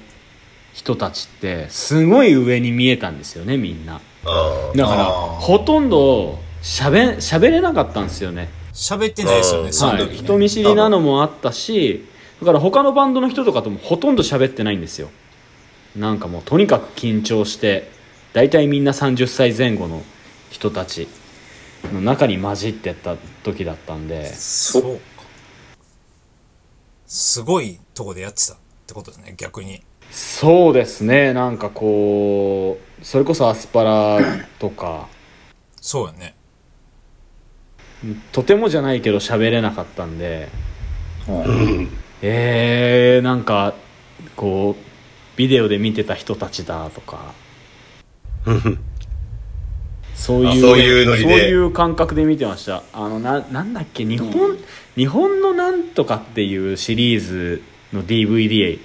[0.71, 3.99] 人たちってすごい上に見えたんですよねみんな。
[4.25, 8.47] あだからほとんどしゃべ喋れなかったんですよね。
[8.73, 12.07] 喋ってないですよねはい、人見知りなのもあったし
[12.39, 15.09] だから他のバンドの人とかともほとんど喋ってないんですよ。
[15.95, 17.91] なんかもうとにかく緊張して
[18.31, 20.01] 大体みんな30歳前後の
[20.49, 21.09] 人たち
[21.91, 24.33] の中に混じってった時だったんで。
[24.33, 25.01] そうか。
[27.05, 29.83] すごいとこでやってたってことですね逆に。
[30.11, 31.33] そうですね。
[31.33, 34.19] なんかこうそれこそアスパラ
[34.59, 35.07] とか。
[35.81, 36.35] そうやね。
[38.31, 40.49] とてもじゃないけど喋れなかったんで。
[41.27, 41.89] うん。
[42.21, 43.73] えー、なんか
[44.35, 47.33] こうビデオで見てた人たちだとか
[50.23, 51.29] そういうあそういうノリで。
[51.29, 52.81] そういう感覚で見てました。
[52.93, 54.57] あのななんだっけ日本、
[54.95, 58.79] 日本のなんとかっていうシリーズの DVD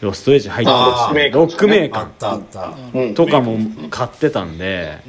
[0.00, 2.68] ロストエイジ入ってましたロックメーカあったあった。
[2.68, 2.74] うん。
[3.10, 3.58] ーとかも
[3.90, 5.00] 買ってたんで、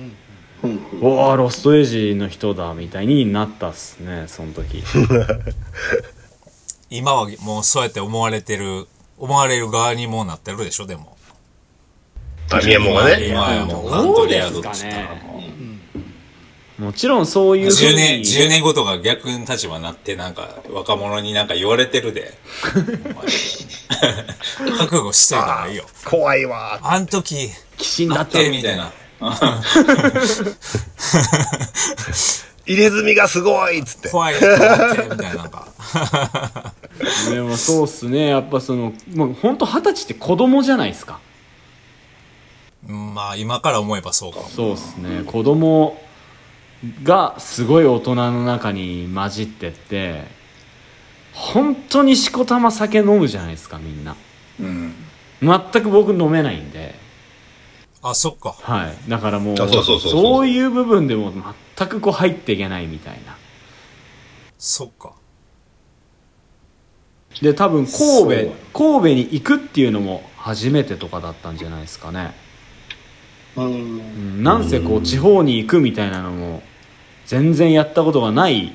[0.62, 0.88] うん。
[1.02, 4.84] おおロストエイジの人だみたいになったっすねその時。
[6.90, 11.16] 今はもうそうやって思われてる思われる側にもうなってるでしょでも
[12.58, 12.62] あ。
[12.62, 13.28] 宮本がね。
[13.28, 15.30] 今はもうカントリーヤードって言ったら
[16.80, 22.34] もちろんそういうふう10に年10年後とか逆の立場になってなんか若者になんか言われてるで。
[24.78, 25.84] 覚悟してるからいいよ。
[26.06, 26.80] 怖いわ。
[26.82, 27.52] あん時鬼
[28.08, 28.94] 神だだってみたいな。
[32.66, 34.10] 入れ墨がすごいっつって。
[34.10, 35.68] 怖いってなってみたいななんか。
[37.30, 38.28] でもそうっすね。
[38.28, 41.20] やっぱそのもう本当二十歳って子供じゃないですか。
[41.24, 41.29] うん
[42.88, 44.46] まあ今から思えばそうかも。
[44.48, 45.24] そうっすね。
[45.26, 46.02] 子供
[47.04, 50.24] がすごい大人の中に混じってって
[51.34, 54.16] 本当にしこたま酒飲むじゃないですかみんな。
[54.60, 54.94] うん。
[55.42, 56.96] 全く僕飲めないんで。
[58.02, 58.56] あそっか。
[58.62, 59.10] はい。
[59.10, 60.12] だからもうあそうそうそうそう。
[60.12, 61.34] そういう部分でも
[61.78, 63.38] 全くこう入っていけないみたいな。
[64.58, 65.14] そっか。
[67.42, 68.30] で多分そう。
[68.30, 72.34] 神戸神戸に行くっていうのも初めてとかだったんじゃないですかね
[73.66, 76.62] うんうんなんせこう地方に行くみたいなのも
[77.26, 78.74] 全然やったことがない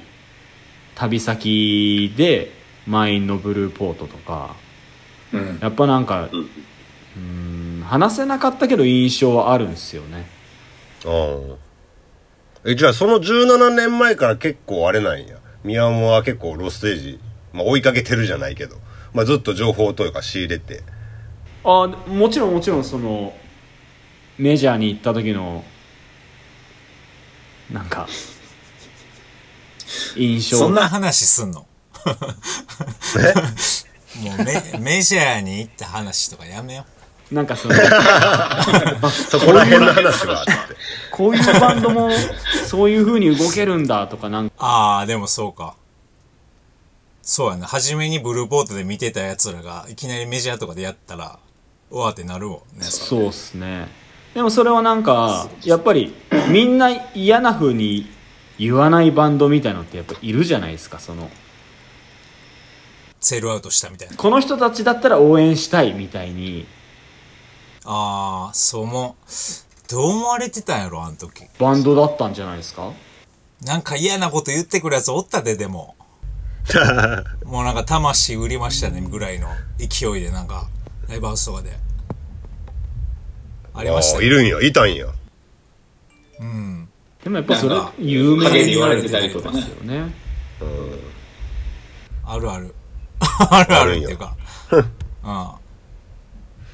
[0.94, 2.52] 旅先で
[2.86, 4.54] 満員のブルーポートとか
[5.32, 10.26] うんやっぱなんかうん話せなかったけど印象はあるんですよね
[11.04, 11.56] うん。
[12.66, 15.36] え、じゃあその17年前から結構あれなんや。
[15.62, 17.20] 宮本は結構ロステージ、
[17.52, 18.76] まあ追いかけてるじゃないけど、
[19.12, 20.82] まあずっと情報というか仕入れて。
[21.64, 23.34] あもちろんもちろんその
[24.38, 25.64] メジャーに行った時の
[27.70, 28.06] なんか
[30.16, 30.58] 印象。
[30.58, 31.66] そんな話すんの？
[34.22, 36.84] もうメメジャーに行った話とかやめよ
[37.32, 37.74] なんかその
[39.10, 40.52] そこら辺の話はあって。
[41.10, 42.10] こういうバンドも
[42.68, 44.56] そういう風に動けるんだとかなんか。
[44.58, 45.74] ああでもそうか。
[47.22, 47.66] そうやな。
[47.66, 51.38] 初めにブルーポートで見てたやつらがいきなりメジャーとかでやったら
[51.90, 52.84] うわーってなるわねれ。
[52.84, 53.88] そうっすね
[54.34, 56.14] でもそれはなんかやっぱり
[56.50, 58.10] みんな嫌な風に
[58.58, 61.30] 言わないバンドみたいのってやっぱいるじゃないですかその
[63.20, 66.66] セールアウトしたみたいなこの人たちだったら応援したいみたいに
[67.84, 69.16] ああそうも
[69.88, 71.44] どう思われてたんやろ、あの時。
[71.58, 72.90] バンドだったんじゃないですか？
[73.62, 75.94] なんか嫌なこと言ってくるやつおったで、でも。
[77.44, 80.68] もうなんか魂売りましたね、ぐらいの勢いで、なんか、
[81.06, 81.78] ライブハウスとかで。
[83.74, 84.18] ありましたよ。
[84.18, 85.06] ああいるんや、いたんや。
[86.40, 86.88] うん。
[87.22, 90.12] でもやっぱそれ有名に言われてたりとかですよね
[92.24, 92.74] あるある。
[93.50, 94.34] あるああるんやるっていうか。
[94.70, 94.84] うん。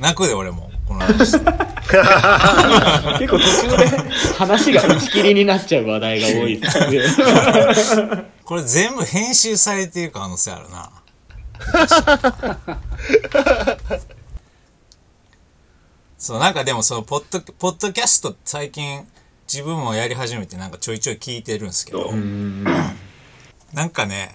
[0.01, 0.71] 泣くで、俺も。
[0.87, 1.33] この話。
[1.33, 1.45] 結
[3.29, 3.87] 構途中で
[4.39, 6.81] 話が打ち切りになっちゃう話題が多いです
[7.97, 10.91] ね これ全部編集されてる可能性あるな。
[16.21, 19.09] そう、なんかでもそのポッド、ポッドキャスト最近
[19.51, 22.13] 自分もやり始めてなんかちょいちょい聞いてるんですけど、
[23.73, 24.31] なんかね、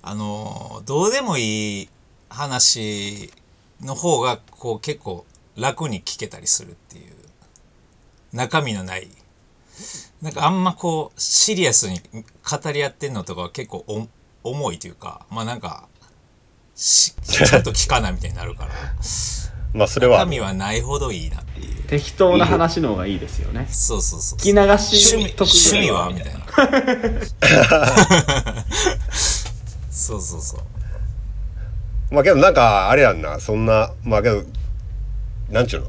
[0.00, 1.88] あのーどうでもいい
[2.30, 3.32] 話
[3.80, 5.26] の方がこう結構
[5.56, 7.12] 楽に聞けたりするっていう
[8.32, 9.08] 中身のない
[10.22, 14.06] なんかあんまこうシリアスに語り合ってんのとかは結構お
[14.50, 15.88] 重いというかまあなんか
[16.76, 18.72] しちゃんと聞かないみたいになるから
[19.74, 20.18] まあ、それは。
[20.18, 20.30] 中。
[20.30, 21.82] 身はないほどいいなっていう。
[21.88, 23.66] 適当な話の方がいいですよね。
[23.70, 24.38] そうそうそう。
[24.38, 26.40] 聞き流し趣味趣味はみたいな。
[29.90, 30.60] そうそうそう。
[32.14, 34.42] まあけどなんか、あれやんな、そんな、まあけど、
[35.50, 35.88] なんちゅうの？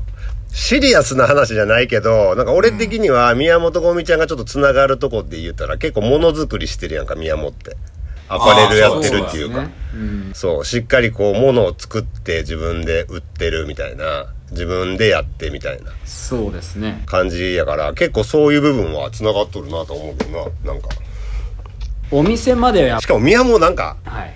[0.52, 7.78] シリアスな話じゃないけど、なんか俺的には宮本ゴミちゃんがちょっと繋がるとこって言ったら結構ものづくりしてるやんか、宮本って。
[8.30, 9.56] アパレルやってるっていうか。
[9.56, 15.92] そうですねうんそう、しっかりこう、ものを作って自分で売ってるみたいな、自分でやってみたいな。
[16.06, 17.02] そうですね。
[17.08, 20.90] 感じやから、結構そういう部分は繋がっとるなと思うけどな、なんか。
[22.12, 24.34] お店まではやっしかも宮本なんか、ぱはい。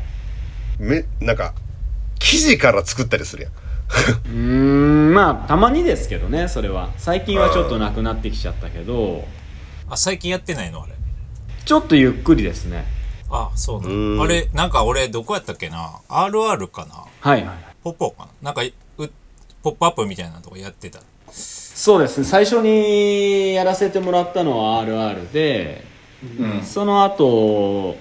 [0.79, 1.53] め、なんか、
[2.19, 3.51] 生地から作ったりするやん。
[3.53, 6.89] うーんまあたまにですけどねそれは。
[6.97, 9.25] 最近はちょっとなくなってきちゃったけど。
[9.89, 10.93] あ最近やってないのあれ。
[11.65, 12.85] ちょっとゆっくりですね
[13.35, 14.17] あそうなうん。
[14.17, 17.05] のあれなんか俺どこやったっけな？RR かな？
[17.19, 18.29] はいはいポッポかな？
[18.41, 18.71] なんかう
[19.63, 20.99] ポップアップみたいなとこやってた。
[21.31, 22.19] そうです。
[22.19, 25.83] ね最初にやらせてもらったのは RR で
[26.39, 26.61] うん。
[26.63, 27.97] その後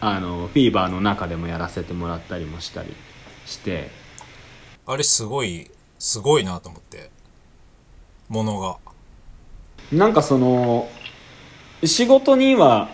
[0.00, 2.94] あのフィーバーの中でもやらせてもらったりもしたり
[3.44, 3.90] して。
[4.86, 7.10] あれすごいすごいなと思って。
[8.28, 8.76] ものが。
[9.92, 10.88] なんかその
[11.84, 12.88] 仕事には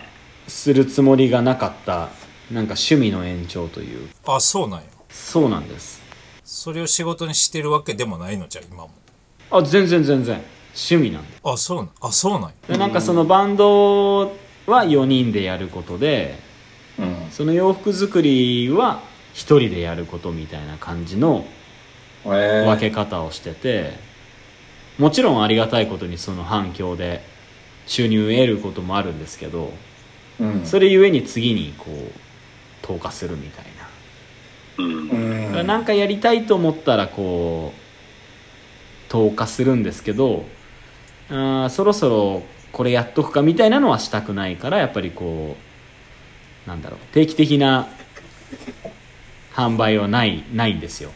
[0.51, 2.09] するつもりがなかった
[2.51, 4.09] なんか趣味の延長という。
[4.27, 4.85] あそうなんや。
[5.09, 6.01] そうなんです。
[6.43, 8.91] それを仕事にしてるわけでもないのじゃ今も。
[9.49, 10.41] あ全然全然
[10.73, 11.37] 趣味なんで。
[11.43, 12.51] あそうなんあそうなんや。
[12.67, 14.25] でなんかそのバンド
[14.67, 16.37] は4人でやることで
[16.99, 17.31] うん。
[17.31, 19.01] その洋服作りは
[19.33, 21.45] 1人でやることみたいな感じの
[22.25, 22.27] え。
[22.27, 23.93] ー、分け方をしてて
[24.99, 27.23] もちろんありがたいことにその反響で
[27.87, 29.71] 収入を得ることもあるんですけど
[30.41, 30.65] うん。
[30.65, 32.11] それゆえに次にこう
[32.81, 33.65] 投下するみたい
[34.77, 35.67] なうん。
[35.67, 40.45] なんかやりたいと思ったらこう投下するんですけど
[41.29, 45.55] あーそろそろこれやっとくかみたいなのはしたくないからやっぱりこ
[46.65, 47.87] うなんだろう定期的な
[49.53, 51.11] 販売はないないんですよ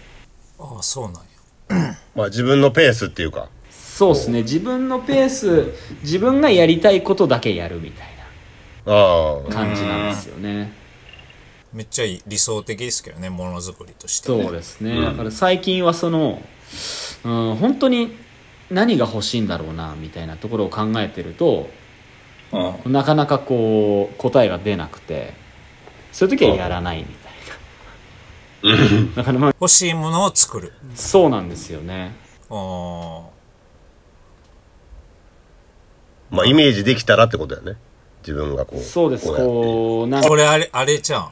[0.60, 3.50] あそうなんやまあ自分のペースっていうか。
[3.72, 8.15] そうですね自分のペース自分がやりたいことだけやるみたいああ。
[8.15, 8.15] な
[8.86, 10.72] 感じなんですよね。
[11.74, 16.42] めっちゃいい理想的ですけどねものづくりとして、そうですね、だから最近はその、
[17.26, 18.16] うん、本当に
[18.72, 21.70] 何が欲しいんだろうなみたいなところを考えてると
[22.52, 22.92] うん。
[22.92, 25.34] なかなかこう答えが出なくて
[26.12, 29.16] そういう時はやらないみたいな。
[29.16, 30.74] だからまあ欲しいものを作る。
[30.96, 32.14] そうなんですよね。
[32.50, 33.24] あ
[36.30, 37.76] まあイメージできたらってことやね。
[38.26, 38.82] 自分がこう。
[38.82, 41.30] そうですこうなんかこれあれあれじゃん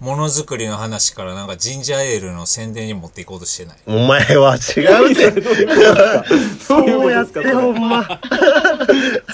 [0.00, 3.76] ものづくりの話からなんかジンジャーエールの宣伝に持っていこうとしてない？
[3.86, 5.42] お前は違うって。
[6.64, 8.06] そうやってほんま。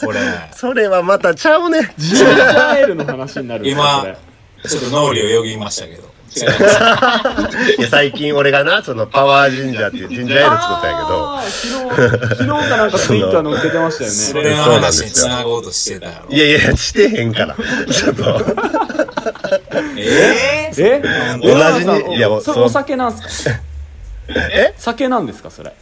[0.01, 0.21] これ
[0.57, 1.95] それはまたちゃうね。
[1.99, 4.07] ジンジャーエールの話になる今
[4.67, 11.35] ちょっと脳裏をよぎりましたけど違います いや最近俺がな、そのパワージンジャーっていうジンジャーエール作ったんやけど。
[11.45, 17.55] 昨日昨日かなんかツイッター載っけてましたよねそれの話につなごうとしてたやろいやいや、してへんから。
[17.91, 18.41] ちょっと。
[19.97, 21.03] えー、え？
[21.43, 23.51] 同じにいやそれお酒なんすか？
[24.29, 24.75] え？
[24.79, 25.73] 酒なんですかそれ？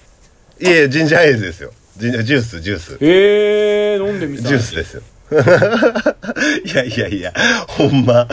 [0.60, 1.72] いやいや、ジンジャーエールですよ。
[1.96, 2.98] ジュース、ジュース。
[3.00, 5.02] えー、飲んでみたいジュースですよ。
[6.64, 7.32] いやいやいや、
[7.68, 8.28] ほんま。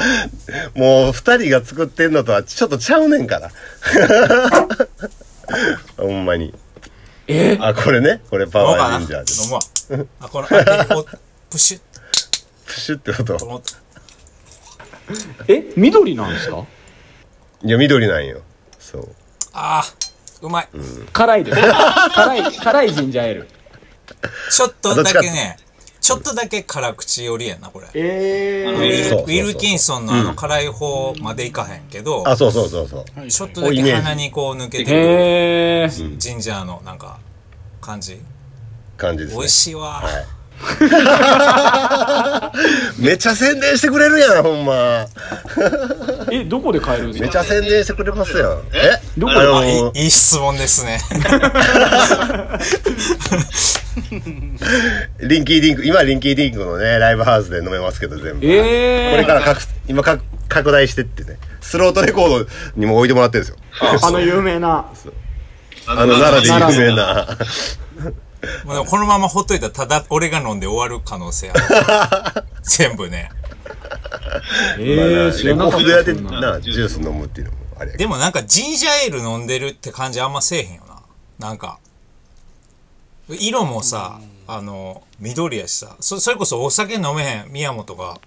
[0.76, 3.52] もう二人が作ってんのとはちょっとちゃうねんから。
[5.98, 6.54] ほんまに。
[7.28, 7.58] え？
[7.62, 8.22] あ、これね？
[8.30, 9.44] これパワーレンジャーです。
[9.44, 9.62] 飲むわ
[10.22, 11.20] あこのあ手にこう
[11.50, 11.82] プシュッ
[12.66, 13.38] プシュってこと？
[13.38, 13.46] と。
[13.46, 13.74] 思って
[15.48, 15.74] え？
[15.76, 16.66] 緑なんですか？
[17.64, 18.42] いや、緑なんよ。
[18.80, 19.08] そう。
[19.54, 20.10] あー
[20.42, 20.70] うまい、
[21.12, 23.48] 辛いです辛い辛いジンジャーエール
[24.50, 25.58] ちょっとだけね
[26.02, 27.88] ちょっとだけ辛口寄りやなこれ。
[27.88, 33.28] ウえあのィルウィルキンソンのあの辛い方までいかへんけど、あ、そうそうそうそう。
[33.28, 36.04] ちょっとだけ鼻にこう抜けてくるへえジ。
[36.06, 37.20] ンジャーのなんか
[37.82, 38.20] 感じ。
[38.98, 39.40] 感じですね。
[39.40, 39.54] 美味。
[39.54, 40.39] しいわ、はい。
[43.00, 45.06] めちゃ宣伝してくれるやん、ほんま。
[46.32, 47.26] えどこで買えるんですか？
[47.28, 48.62] めちゃ宣伝してくれますよ。
[48.74, 48.92] え？
[49.18, 51.00] どこあのあいいいい質問ですね
[55.22, 58.46] リンキーリンク、今リンキーリンクのね、ライブハウスで飲めますけど、全部。
[58.46, 61.38] ええこれから拡今か拡大してってね。
[61.62, 63.58] スロートレコードにも置いてもらってるんですよ。
[64.02, 64.86] あの有名な
[65.88, 67.28] あの、奈良で有名な。
[68.66, 72.44] もうでもこのままほっといたらただ俺が飲んで終わる可能性ある。
[72.64, 73.32] 全部ね。
[74.78, 77.98] ええ知らなかっレコード屋でたそんなな、ジュース飲むっていうのもあれやけど。
[77.98, 81.02] でもなんかジンジャーエール飲んでるって感じあんませえへんよな。
[81.40, 81.80] なんか
[83.30, 85.96] 色もさあの緑やしさ。
[86.00, 88.20] そそれこそお酒飲めへん宮本が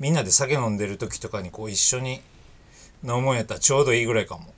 [0.00, 2.20] みんなで酒飲んでる時とかにこう一緒に
[3.04, 4.52] 飲むんやったらちょうどいいぐらいかも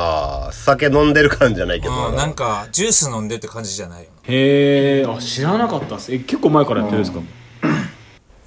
[0.00, 2.10] ああ、酒飲んでる感じゃないけど。
[2.10, 4.10] うん、なんかジュース飲んでって感じじゃないよ。
[4.22, 6.14] へえあ知らなかったっす。
[6.14, 7.20] え結構前からやってるんですか？
[7.20, 7.24] い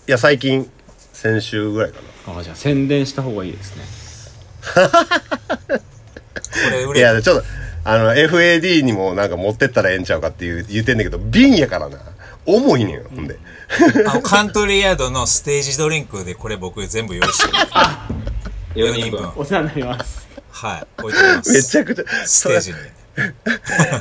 [0.08, 0.70] や、最近、
[1.12, 3.84] 先週ぐらいかあじゃあ宣伝した方がいいですね。
[4.74, 4.90] こ
[6.72, 6.92] れ売な。
[6.92, 7.46] いれや、ちょっと、
[7.84, 11.98] あの、FAD にもなんか持ってったらええんちゃうかっていう言ってんだけど、瓶やからな。
[12.46, 13.38] 重いねんよ、ほんで。
[14.08, 17.54] あのカントリーヤードのステージドリンクでこれ僕全部用意してる。
[18.88, 19.32] 4 4人分。
[19.36, 20.28] お世話になります
[20.62, 22.78] はい置いてますめちゃくちゃ、ステージに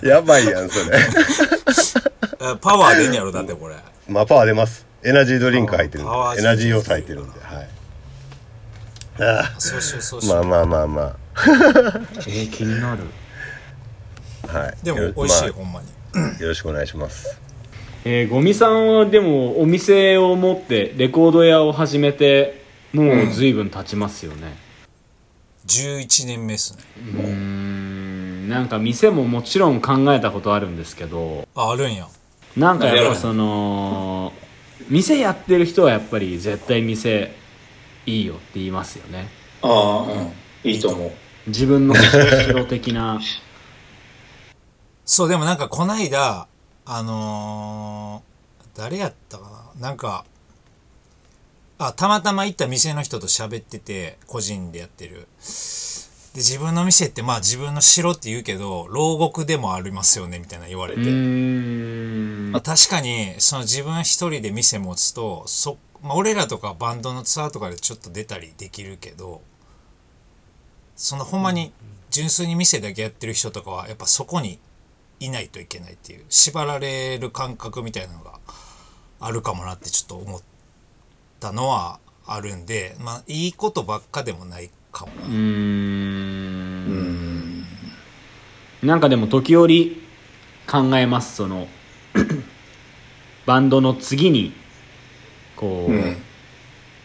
[0.09, 0.99] やばいやん、それ。
[2.39, 3.77] あパワー出んやろだってこれ
[4.09, 4.87] まあ、パワー出ます。
[5.03, 6.11] エナジードリンク入ってるんで。
[6.11, 7.69] パワーエナジー要素入ってるんで、はい。
[9.23, 13.05] あそうしようそうあしよう、まあまあまあまえー、気になる
[14.49, 14.59] あ。
[14.59, 14.77] はい。
[14.83, 17.39] でもよ美味しい、まほんまにあよろしくお願いします。
[18.05, 24.70] えー、ゴミさんはでもお店を持ってレコード屋を始めてもう随分経ちますよね
[25.67, 26.83] 11年目っすね。
[26.99, 28.49] うーん。
[28.49, 31.47] なんか店ももちろん考えたことあるんですけど。
[31.55, 32.09] ああるんや。
[32.57, 34.33] なんかやっぱその
[34.89, 37.33] 店やってる人はやっぱり絶対店
[38.07, 39.29] いいよって言いますよね。
[39.63, 40.33] ああうん。
[40.71, 41.11] いいと思う。
[41.47, 43.21] 自分の城的な。
[45.05, 46.47] そうでもなんかこないだ
[46.85, 48.31] あのー
[48.79, 49.45] 誰やったか
[49.79, 49.89] な。
[49.89, 50.25] なんか
[51.83, 55.26] あたまたま行った店の人と喋ってて個人でやってる。
[56.35, 69.41] で自分の店ってまあ自分の城って言うけど牢獄でもありますよねみたいな言われて、まあ、確かにその自分一人で店持つとそ、まあ、俺らとかバンドのツアーとかでちょっと出たりできるけど
[70.95, 71.72] そのほんまに
[72.11, 74.61] 純粋に店だけやってる人とかはやっぱそこに
[75.18, 78.39] いないといけないっていう縛られる感覚みたいなのが
[79.18, 80.43] あるかもなってちょっと思っ
[81.41, 85.12] たのはあるんでまあいいことばっかでもないかも。
[85.22, 85.26] な。
[85.26, 86.41] うーん。
[88.82, 90.03] なんかでも時折
[90.66, 91.68] 考えますその
[93.47, 94.53] バンドの次に
[95.57, 96.16] こう、うん。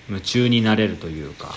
[0.07, 1.55] 夢中になれるというか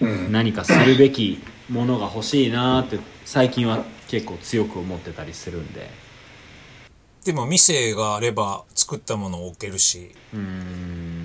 [0.00, 0.32] うん。
[0.32, 5.90] 何かするべきものが欲しいなーって最近は結構強く思ってたりするんで。
[7.24, 10.10] でも店があれば作ったものを置けるし。
[10.32, 11.23] うーん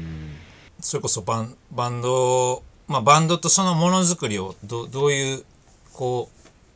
[0.81, 5.43] それこそバンバンドまあバンドとそのものづくりをどどういう
[5.93, 6.29] こ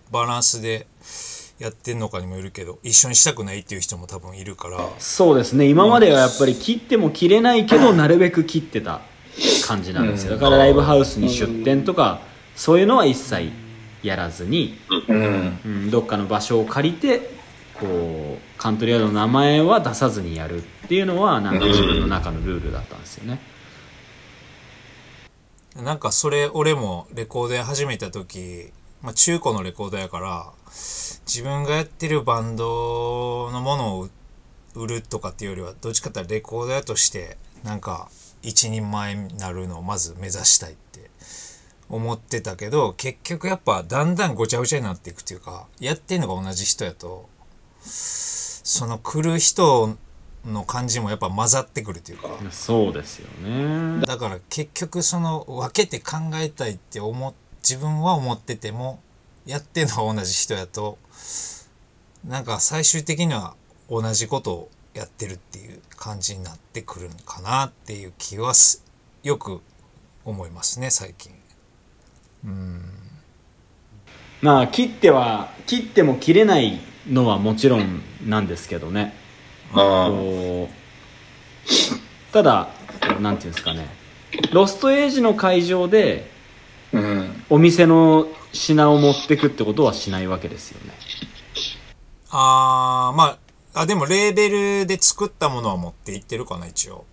[0.09, 0.87] うバランスで
[1.59, 4.89] やってんのかにもよるけど一緒にしたくないっていう人も多分いるから。
[4.99, 5.65] そうですね。
[5.65, 9.01] 今まではやっぱり切っても切れないけどなるべく切ってた
[9.65, 10.33] 感じなんですよ。
[10.33, 12.21] だからライブハウスに出店とか
[12.55, 13.51] そういうのは一切
[14.03, 14.77] やらずに、
[15.07, 15.59] うん。
[15.65, 17.31] うん、どっかの場所を借りて
[17.75, 23.39] こうカントリーヤードの名前は出さずにやるっていうのはなんか自分の中のルールだったんですよね
[25.75, 28.71] なんかそれ俺もレコード屋始めた時、
[29.01, 30.51] まあ、中古のレコード屋から
[31.25, 34.09] 自分がやってるバンドのものを
[34.75, 38.09] 売るとかっていうよりはどっちかっていうとレコード屋としてなんか
[38.43, 41.09] 一人前になるのをまず目指したいって
[41.89, 47.29] 思ってたけど結局やっぱだんだんごちゃごちゃになっていくっていうかやってんのが同じ人やと
[47.81, 49.97] その来る人
[50.45, 52.29] の感じもやっぱ混ざってくるっていうか。
[52.51, 54.05] そうですよね。
[54.05, 57.33] だから結局その分けて考えたいって思っ
[57.63, 58.99] 自分は思ってても
[59.45, 60.97] やってんのは同じ人やと
[62.27, 63.55] なんか最終的には
[63.89, 68.83] 同じことをやってるっていう感じになってくるのかなっていう気はす
[69.23, 69.61] よく
[70.25, 71.31] 思いますね最近。
[74.41, 79.15] まあ切っては切っても切れないのはもちろんなんですけどね。
[79.17, 79.22] あ
[79.73, 82.69] こうただ
[83.19, 83.87] なんていうんですかね。
[84.51, 86.29] ロストエイジの会場で
[86.93, 86.97] あ。
[86.97, 87.43] うん。
[87.49, 90.93] お店の品を持ってくってことはしないわけですよね。
[92.29, 93.37] あーま
[93.73, 94.49] ああでもレーベ
[94.81, 97.05] ルで作ったものは持っていってるかな一応。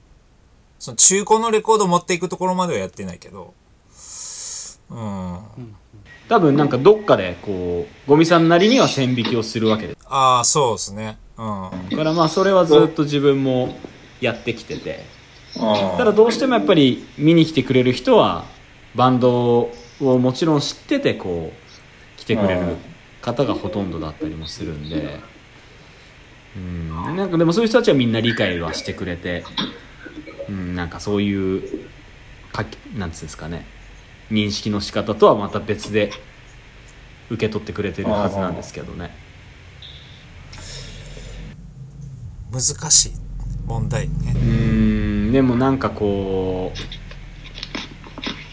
[0.78, 3.54] その中古のレコード持っていくところまではやってないけど。
[4.90, 5.38] うん。
[6.28, 9.98] 多分なんかどっかでこうゴミさんなりには線引きをするわけです。
[10.06, 11.04] ああそうですね。
[11.04, 11.29] うん
[11.90, 13.78] だからまあそれはずっと自分も
[14.20, 15.04] やってきてて。
[15.58, 18.44] あただどうしてもやっぱり見に来てくれる人は
[18.94, 22.76] バンドをもちろん知っててこう来てくれる
[23.20, 25.18] 方がほとんどだったりもするんで。
[26.56, 27.16] うん。
[27.16, 29.44] なんかでもそういう人たちはみんな理解はしてくれて。
[30.48, 30.76] うん。
[30.76, 31.88] なんかそういう
[32.52, 33.66] かきなんつうんですかね。
[34.30, 36.12] 認識の仕方とはまた別で
[37.30, 39.10] 受け取ってくれてるはずなんですけどね
[42.52, 43.12] 難しい
[43.66, 44.14] 問題ね。
[44.34, 46.72] うーんでもなんかこ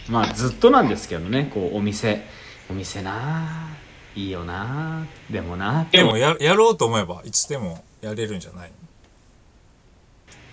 [0.08, 1.50] うまあずっとなんですけどね。
[1.52, 2.24] こうお店。
[2.70, 3.68] お店なあ。
[4.14, 5.32] いいよなあ。
[5.32, 8.70] でもなでもややろうと思えばいつでもやれるんじゃない？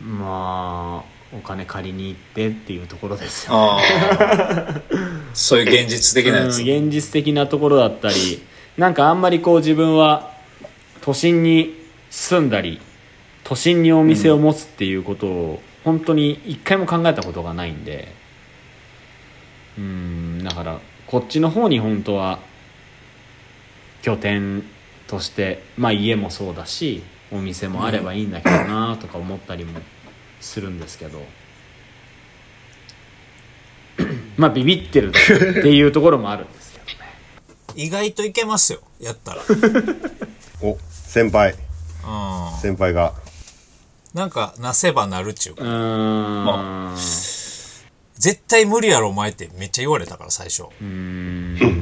[0.02, 3.54] まあお金借りに行ってっていうところですよ。
[3.56, 4.82] ああ。
[5.34, 6.60] そういう現実的なやつ。
[6.62, 8.42] うん現実的なところだったり。
[8.78, 10.32] なんかあんまりこう自分は
[11.02, 11.76] 都心に
[12.10, 12.82] 住んだり
[13.46, 18.14] 都心にお店を持つっていうことを本当に一回も考えたことがないんで。
[19.78, 22.40] うんだからこっちの方に本当は
[24.02, 24.64] 拠点
[25.08, 29.82] としてまあ家もそうだしお店もあればいいんだけどなとか思ったりも
[30.40, 31.22] するんですけど。
[34.38, 37.10] まあビビってるっていうところもあるんですけどね。
[37.76, 39.42] 意外といけますよやったら。
[40.62, 41.52] お先輩。
[41.52, 41.56] う
[42.58, 42.60] ん。
[42.60, 43.14] 先輩が
[44.16, 45.64] なんかなせばなるっちゅうか。
[45.64, 46.96] うーん。
[46.96, 50.64] 絶対無理やろお前ってめっちゃ言われたから最初。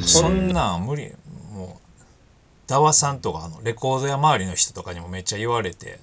[0.02, 1.14] そんなん無理。
[1.54, 2.02] もう
[2.66, 6.00] ダワさんとかあのレコード屋周りの人とかにもめっちゃ言われて。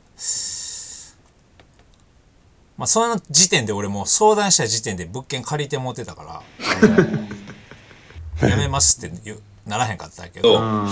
[2.79, 6.43] まあその時点で俺もう相談した時点で物件借りて持ってたか
[8.41, 10.87] らやめますって言うならへんかったけど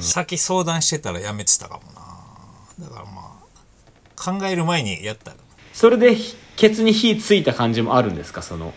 [0.00, 2.02] 先相談してたらやめてたかもな。
[2.88, 3.23] だからまあ
[4.16, 5.32] 考える前にやった。
[5.32, 5.36] ら
[5.72, 8.42] それでひケツに火ついた感じもあるんですか？
[8.42, 8.72] その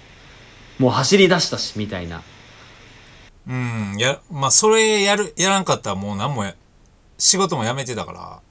[0.80, 2.24] もう走り出したしみたいな。
[3.48, 6.54] うんやまあそれやるやらんかったらもう何もや
[7.18, 8.42] 仕事も辞めてたから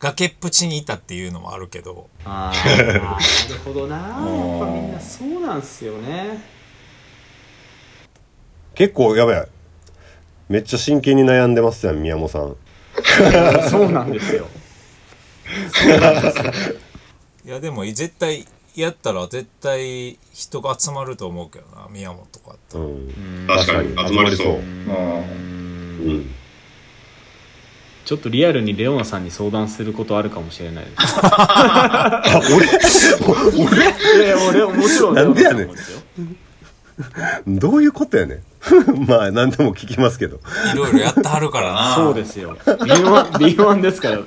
[0.00, 2.08] 崖っぷちにいたっていうのもあるけど。
[2.24, 3.00] あーなる
[3.64, 3.96] ほどな。
[3.96, 6.42] やっぱみんなそうなんすよね。
[8.74, 9.48] 結構やばい。
[10.48, 12.56] めっちゃ真剣に悩んでますやん宮本さん。
[13.70, 14.46] そうなんですよ
[17.44, 23.46] いやでも絶対やったら絶対人が集まると思うけどな宮本とかってうん。
[23.46, 24.46] 確かに集まりそう。
[24.54, 24.60] うん。
[24.60, 26.30] うん
[28.04, 30.96] ちょっとリアルにレオナさんに相談することあるかもしれないです。
[31.22, 32.20] あ
[32.54, 32.68] 俺？
[33.64, 33.76] 俺？
[33.78, 33.88] い
[34.20, 36.02] やいや俺もちろんレオナなんでやねんさんもですよ
[37.48, 38.42] どういうことやねん。
[39.08, 40.38] まあ何でも聞きますけど。
[40.74, 41.94] いろいろやってはるからな。
[41.94, 42.56] そうですよ。
[42.56, 44.18] B1, B1 ですから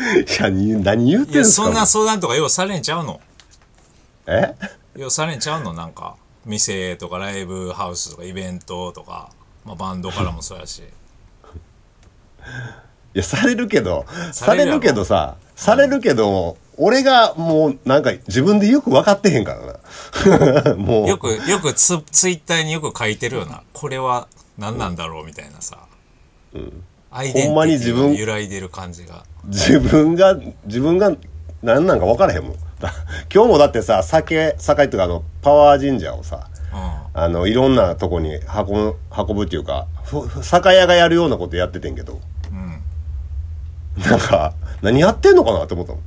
[0.00, 1.64] いやに何言ってんすか？
[1.66, 3.20] そんな相談とかようされんちゃうの？
[4.26, 4.54] え？
[4.96, 5.72] ようされんちゃうの？
[5.74, 9.30] なんか店とかライブハウスとかイベントとか、
[9.64, 10.82] まあ、バンドからもそうやし。
[13.12, 19.54] いやされるけどさされるけどさされるけど俺がもうなんか自分でよく分かってへんか
[20.24, 20.74] らな。
[20.80, 21.08] もう。
[21.08, 23.62] よくよくツツイッターによく書いてるよな。
[23.74, 25.78] これは何なんだろうみたいなさ、
[27.10, 29.24] アイデンテほんまにィティ自分が揺らいでる感じが。
[29.44, 31.16] 自分が自分が
[31.62, 32.52] 何なんか分からへんもん。
[32.80, 32.92] だ
[33.32, 37.20] 今日もだってさ酒酒っていうかあのパワー神社をさうん。
[37.20, 39.86] あのいろんなとこに運ぶ運ぶっていうか
[40.42, 42.20] 酒屋がやるようなことやっててんけど。
[42.50, 44.02] うん。
[44.02, 46.02] なんか何やってんのかなって思ったもん。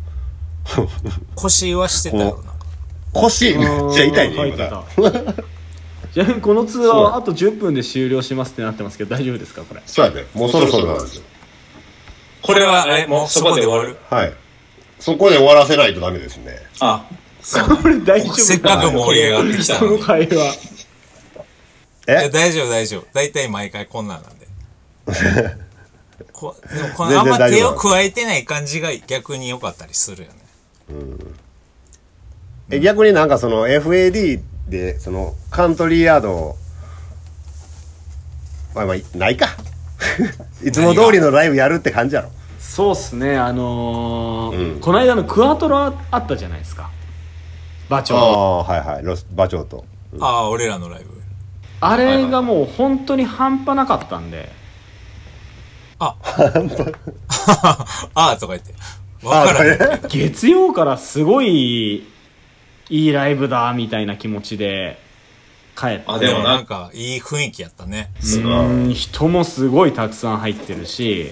[1.35, 2.53] 腰はしてたよな
[3.13, 5.43] 腰めっちゃ痛いね今だた
[6.13, 9.81] ちなみにこの通話はあと10分で終了しますってなってますけど大丈夫ですかこれ？
[9.85, 10.25] そうやで。
[10.35, 11.23] もうそろそろなんですよ。
[12.43, 13.97] これはえもうそこで終わる？
[14.09, 14.33] はい。
[14.99, 16.57] そこで終わらせないとダメですね。
[16.79, 17.05] あ、
[17.81, 19.97] これ大丈夫せっかく盛り上がってきたこのに。
[19.97, 20.35] いの会話。
[22.05, 23.07] やえ大丈夫大丈夫。
[23.13, 24.47] 大体毎回こんなんなんで。
[26.31, 30.35] こでもこの全然あんま大丈夫手を加えてない感じが逆に良かったりするよね。
[32.69, 36.55] え逆になんかその FAD でそのカントリーヤード
[38.75, 39.47] まあまあないか。
[40.63, 42.29] いつも通りのライブやるって感じやろ。
[42.59, 43.37] そうっすね。
[43.37, 44.79] あのーうん。
[44.79, 46.89] この間のクアトロああったじゃないですか。
[47.89, 49.03] 馬長ああはいはい。
[49.03, 49.85] ロス馬長と。
[50.19, 51.21] ああ、俺らのライブ。
[51.81, 54.49] あれがもう本当に半端なかったんで。
[55.99, 56.15] あ。
[58.15, 58.73] あとか言って。
[59.23, 60.01] わからへん。
[60.07, 62.07] 月曜からすごい
[62.89, 64.99] いいライブだみたいな気持ちで
[65.75, 68.11] 帰ってあでもなんか、いい雰囲気やったね。
[68.21, 71.31] うーん人もすごいたくさん入ってるし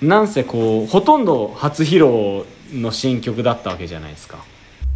[0.00, 2.44] なんせこうほとんど初披露
[2.80, 4.44] の新曲だったわけじゃないですか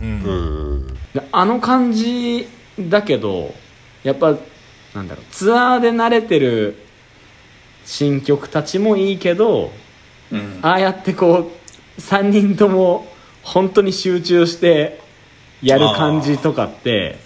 [0.00, 0.06] うん。
[0.08, 0.32] う
[0.74, 3.54] んであの感じだけど
[4.02, 4.36] やっぱ
[4.94, 6.76] なんだろうツアーで慣れてる
[7.84, 9.72] 新曲たちもいいけど
[10.30, 10.58] うん。
[10.62, 11.50] ああやってこ
[11.98, 13.06] う3人とも
[13.46, 15.00] 本当に集中して
[15.62, 17.16] やる感じとかって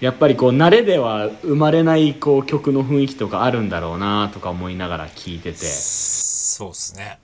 [0.00, 7.18] やっぱりこう慣れでは生まれないこう曲の雰囲気とかあるんだろうなとか思いながら聴いててそうっすね。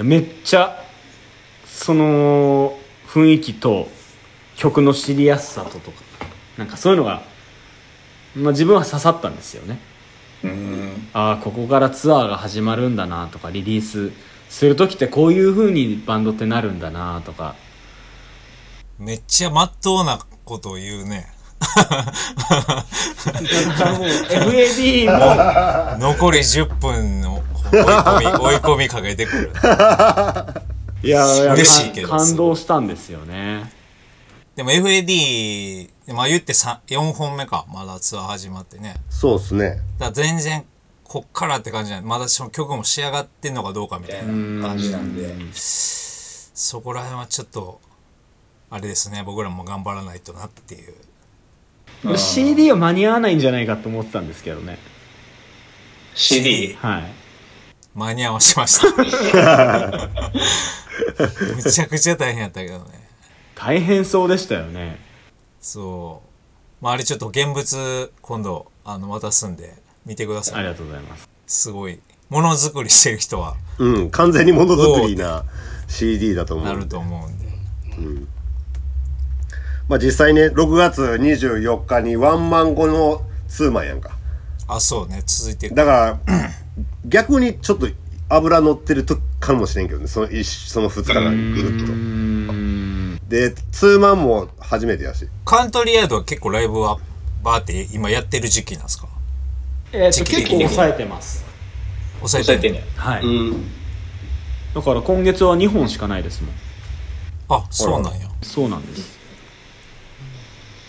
[0.00, 0.82] めっちゃ
[1.66, 3.88] その雰囲気と
[4.56, 6.02] 曲の知りやすさととか
[6.56, 7.22] なんかそういうのが、
[8.34, 9.78] まあ、自分は刺さったんですよね
[10.42, 11.08] うん。
[11.12, 14.10] ああここからツアーが始まるんだなとかリリース
[14.48, 17.54] する時ってこういう風にバンドってなるんだなとか
[18.98, 21.32] めっちゃまっとうなことを言うね。
[21.58, 21.64] も
[24.04, 27.42] う FAD も残り10分の
[27.72, 29.52] 追い込み、追い込みかけてくる。
[31.02, 33.70] いや嬉しいけど感動したんですよね
[34.56, 37.66] でも FAD、まあ言って3 4本目か。
[37.72, 38.96] まだツアー始まってね。
[39.08, 40.64] そうっすねだ全然、
[41.08, 42.02] こっからって感じない。
[42.02, 45.34] まだその曲も仕上がってんのかどうかみたいな感じなんで。
[45.54, 47.80] そこら辺はちょっと、
[48.70, 49.22] あれですね。
[49.24, 50.94] 僕らも頑張らないとなっていう。
[52.16, 54.78] CD は間に合わないんじゃないかと思ってたんですけどね
[56.14, 56.74] CD。
[56.74, 57.28] はい
[57.94, 58.86] 間に合わしました。
[61.56, 63.08] むちゃくちゃ大変やったけどね。
[63.56, 65.00] 大変そうでしたよね
[65.60, 66.22] そ
[66.80, 66.84] う。
[66.84, 69.74] まあ、あれちょっと現物今度、あの、渡すんで、
[70.08, 70.60] 見てください。
[70.60, 72.00] ありがとうございますすごい。
[72.30, 75.44] ものづくりしてる人はうん完全にものづくりな
[75.86, 77.46] CD だと思うなると思うんで。
[79.88, 84.10] まあ実際ね6月24日にワンマン後のツーマンやんか
[84.66, 85.22] あ、そうね。
[85.24, 85.74] 続いてる。
[85.74, 86.50] だから
[87.06, 87.88] 逆にちょっと
[88.28, 96.98] 油乗ってるとかもしれんけどねその一その2日間ぐるっとでツーマンも初めてやしカントリーヤードは結構ライブは
[97.42, 99.07] バーって今やってる時期なんですか？
[99.92, 101.44] えーと結構抑えてます。
[102.20, 103.64] 抑えて抑えてんねはい、うん。
[104.74, 106.54] だから今月は2本しかないですもん。
[107.48, 108.28] あ、そうなんや。
[108.42, 109.18] そうなんです。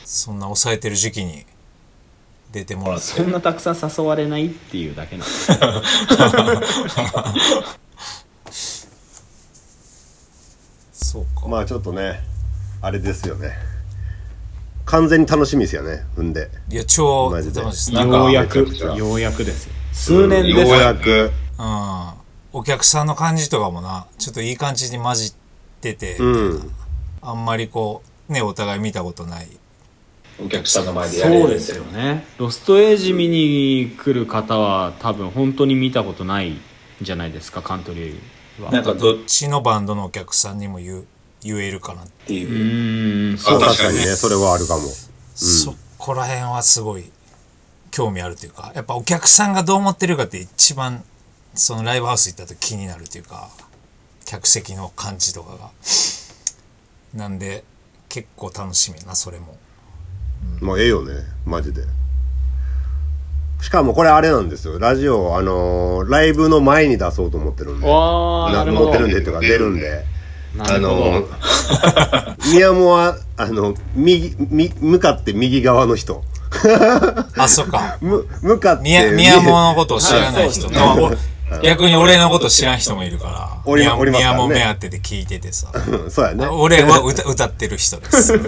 [0.04, 1.46] そんな抑えてる時期に
[2.52, 3.04] 出てもらって。
[3.06, 5.52] そんなたくさん誘われないっていうだけなんです。
[10.92, 11.48] そうか。
[11.48, 12.22] まあちょっとね
[12.82, 13.54] あれですよね
[14.90, 16.50] 完全に楽しみですよね踏んで。
[16.70, 17.62] いや、超マジで。
[17.62, 18.68] ようやく。
[18.98, 19.74] ようやくですよ。
[19.94, 21.32] 数年です、ようやく。
[21.60, 22.10] うん。
[22.54, 25.34] お客さんの感じとかもな、ちょっといい感じに混じっ
[25.82, 26.26] てて、う
[26.56, 26.72] ん。
[27.22, 29.48] あんまりこう、ね、お互い見たことない。
[30.44, 31.42] お客さんの前でやれる。
[31.42, 32.26] そうですよね。
[32.40, 36.60] ロストエイジ見に来る方は多分本当に見たことないん
[37.00, 38.72] じゃないですかカントリーは。
[38.72, 41.06] なんかどっうちのバンドのお客さんにも言う、
[41.44, 42.04] 言えるかな。
[42.28, 43.34] ていう。
[43.34, 43.38] う。
[43.38, 44.06] そう確かにね。
[44.16, 44.84] それはあるかも。
[45.36, 47.12] そこら辺はすごい
[47.92, 51.04] 興味あるというか、やっぱお客さんがどう思ってるかって一番、
[51.54, 53.50] そのライブハウス行った時気になるというか、
[54.26, 55.72] 客席の感じとかが。
[57.14, 57.64] なんで、
[58.08, 59.58] 結構楽しみやな、それも。
[60.62, 61.14] もうええよね。
[61.46, 61.84] マジで。
[63.62, 64.80] しかもこれあれなんですよ。
[64.80, 67.88] ラジオあのーライブの前に出そうと思ってるんで。
[67.90, 68.86] あなるほど。
[68.86, 70.06] 持ってるんでっていうか出るんで
[70.58, 71.26] あのー
[72.52, 76.24] 宮本はあの右み向かって右側の人
[77.38, 77.98] あ、そっか。
[78.02, 80.76] む向かって宮、宮本のことを知らない人はい
[81.52, 85.72] の、逆に俺のこと知らん人もいるから、おり宮おりますからね宮本目当てで聞いててさ。
[85.74, 88.34] う んそうやね俺は歌歌ってる人です。
[88.38, 88.48] ベ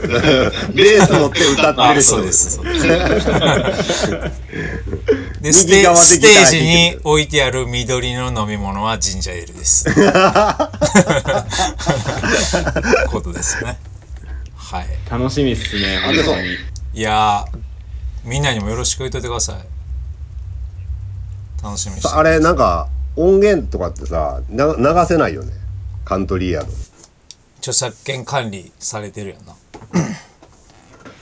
[0.99, 2.55] ース持って歌ってあ、る人です。
[2.55, 2.87] そうです
[5.41, 9.85] で、ステージに置いてある緑の飲み物はジンジャーエールです。
[13.09, 13.77] ことですね。
[14.55, 14.87] はい。
[15.09, 16.55] 楽しみっすね本当に
[16.93, 19.61] いやー、みんなにもよろしく言っといてください。
[21.63, 25.53] 楽しみにしてあれなんか音源とかってさな流せないよね
[26.05, 26.71] カントリーヤード
[27.59, 29.55] 著作権管理されてるよな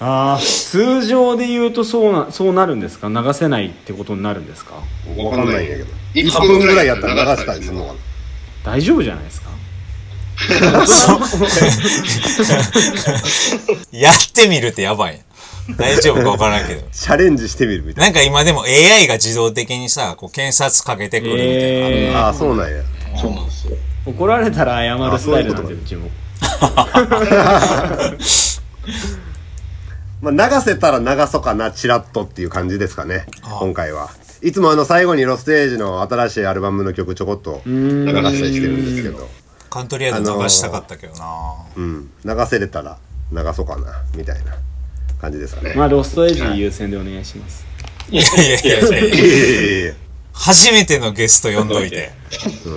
[0.02, 3.10] ああ通常で言うとそうなそうなるんですか？
[3.10, 4.76] 流せないってことになるんですか？
[5.18, 5.90] わかんないんやけど。
[6.16, 8.00] 1 1分ぐらいやったら流したりするのかな。
[8.64, 9.50] 大丈夫じゃないですか？
[13.92, 15.20] やってみるってやばい。
[15.78, 16.82] 大丈夫か分からんけど。
[16.92, 18.12] チャレンジしてみるみたいな。
[18.12, 21.54] んか今でも AI が自動的にさこう検察かけてくるみたいな。
[21.54, 22.14] えー。
[22.14, 22.78] なああそうなんや。
[23.20, 23.76] そうなんですよ。
[24.06, 26.10] 怒られたら謝るスタイルなんであうちも
[30.22, 33.26] まあ、流せたら流そうかな、チラッとっていう感じですかね、
[33.60, 34.10] 今回は。
[34.42, 39.30] いつもあの最後にロステージの新しいアルバムの曲ちょこっと流したりしてるんですけど。
[39.70, 42.10] カントリアで流したかったけどな、うん。
[42.26, 42.98] 流せれたら
[43.32, 44.56] 流そうかな、みたいな
[45.22, 45.74] 感じですかね。
[45.76, 47.66] まあ、ロストエイジ優先でお願いします。
[48.10, 49.94] いやいやいやいやいや
[50.34, 52.12] 初めてのゲスト呼んどいて、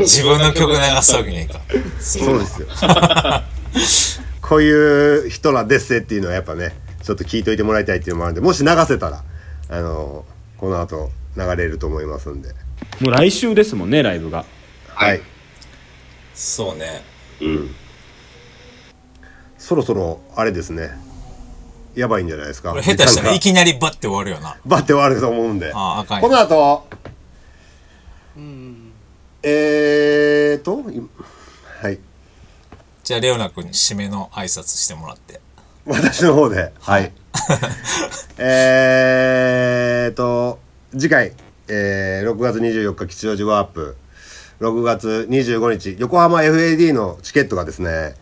[0.00, 1.60] 自分の曲流すわけねえか。
[2.00, 2.68] そうですよ。
[4.42, 9.24] こういう人らですっていうのはやっぱね、ちょっと聞いといてもらいたいっていうのもあるんでもし流せたら
[9.68, 10.24] あの
[10.56, 12.50] この後流れると思いますんで。
[13.00, 14.44] もう来週ですもんねライブが。
[14.88, 15.20] はい。
[16.34, 17.02] そうね。
[19.58, 20.90] そろそろあれですね。
[21.94, 22.70] やばいんじゃないですか。
[22.70, 24.58] これ下手したらいきなりバッて終わるよな。
[24.64, 25.72] バッて終わると思うんで。
[25.74, 26.28] あああかんよ。
[26.28, 26.86] この後。
[29.42, 31.02] えーとい
[31.80, 31.98] はい。
[33.02, 35.40] じゃあレオナ君に締めの挨拶してもらって
[35.86, 36.72] 私の方で。
[36.80, 37.12] はい。
[38.38, 40.58] えーと
[40.92, 41.32] 次回、
[41.68, 43.96] えー6月24日吉祥寺ワープ。
[44.60, 48.14] 6月25日横浜 FAD のチケットがですね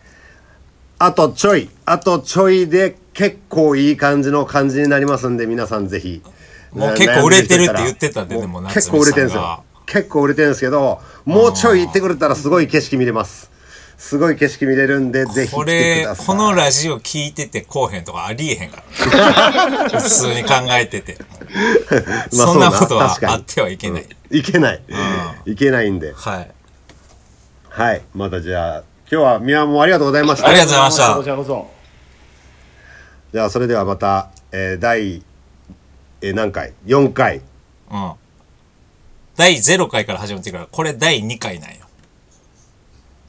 [0.97, 6.21] あとちょいあとちょいで結構いい感じの感じになりますんで皆さんぜひ。
[6.73, 9.63] もう結構売れてるって言ってたんででも夏結構売れてるんですよ。
[9.85, 13.51] 結構売れてるんですけどもうちょい行ってくれたらすごい景色見れます
[14.01, 16.25] すごい景色見れるんでぜひこ来てくれださい。
[16.25, 19.89] このラジオ聞いててこうへんとかありえへんから。
[20.01, 21.19] 普通に考えてて。
[22.35, 24.81] まあそんなことは確かにあってはいけない、いけない、
[25.45, 26.13] いけないんで。
[26.13, 26.51] はい。
[27.69, 28.01] はい。
[28.15, 30.47] またじゃあ今日は宮本もありがとうございました。
[30.47, 31.15] ありがとうございました。
[31.15, 31.71] こちらこそ。
[33.33, 35.21] じゃあそれではまた、えー第、
[36.21, 37.41] えー何回 ?4 回。
[37.91, 38.13] うん。
[39.37, 41.80] 第0回から始まってるからこれ第2回なんよ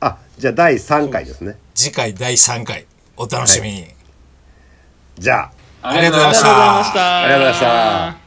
[0.04, 1.56] あじゃあ第3回ですね。
[1.74, 2.86] 次回第3回。
[3.16, 3.86] お楽しみに、
[5.16, 5.50] じゃ
[5.82, 5.88] あ。
[5.88, 7.22] ありがとうございましたありがとうございました。
[7.24, 8.21] ありがとうございました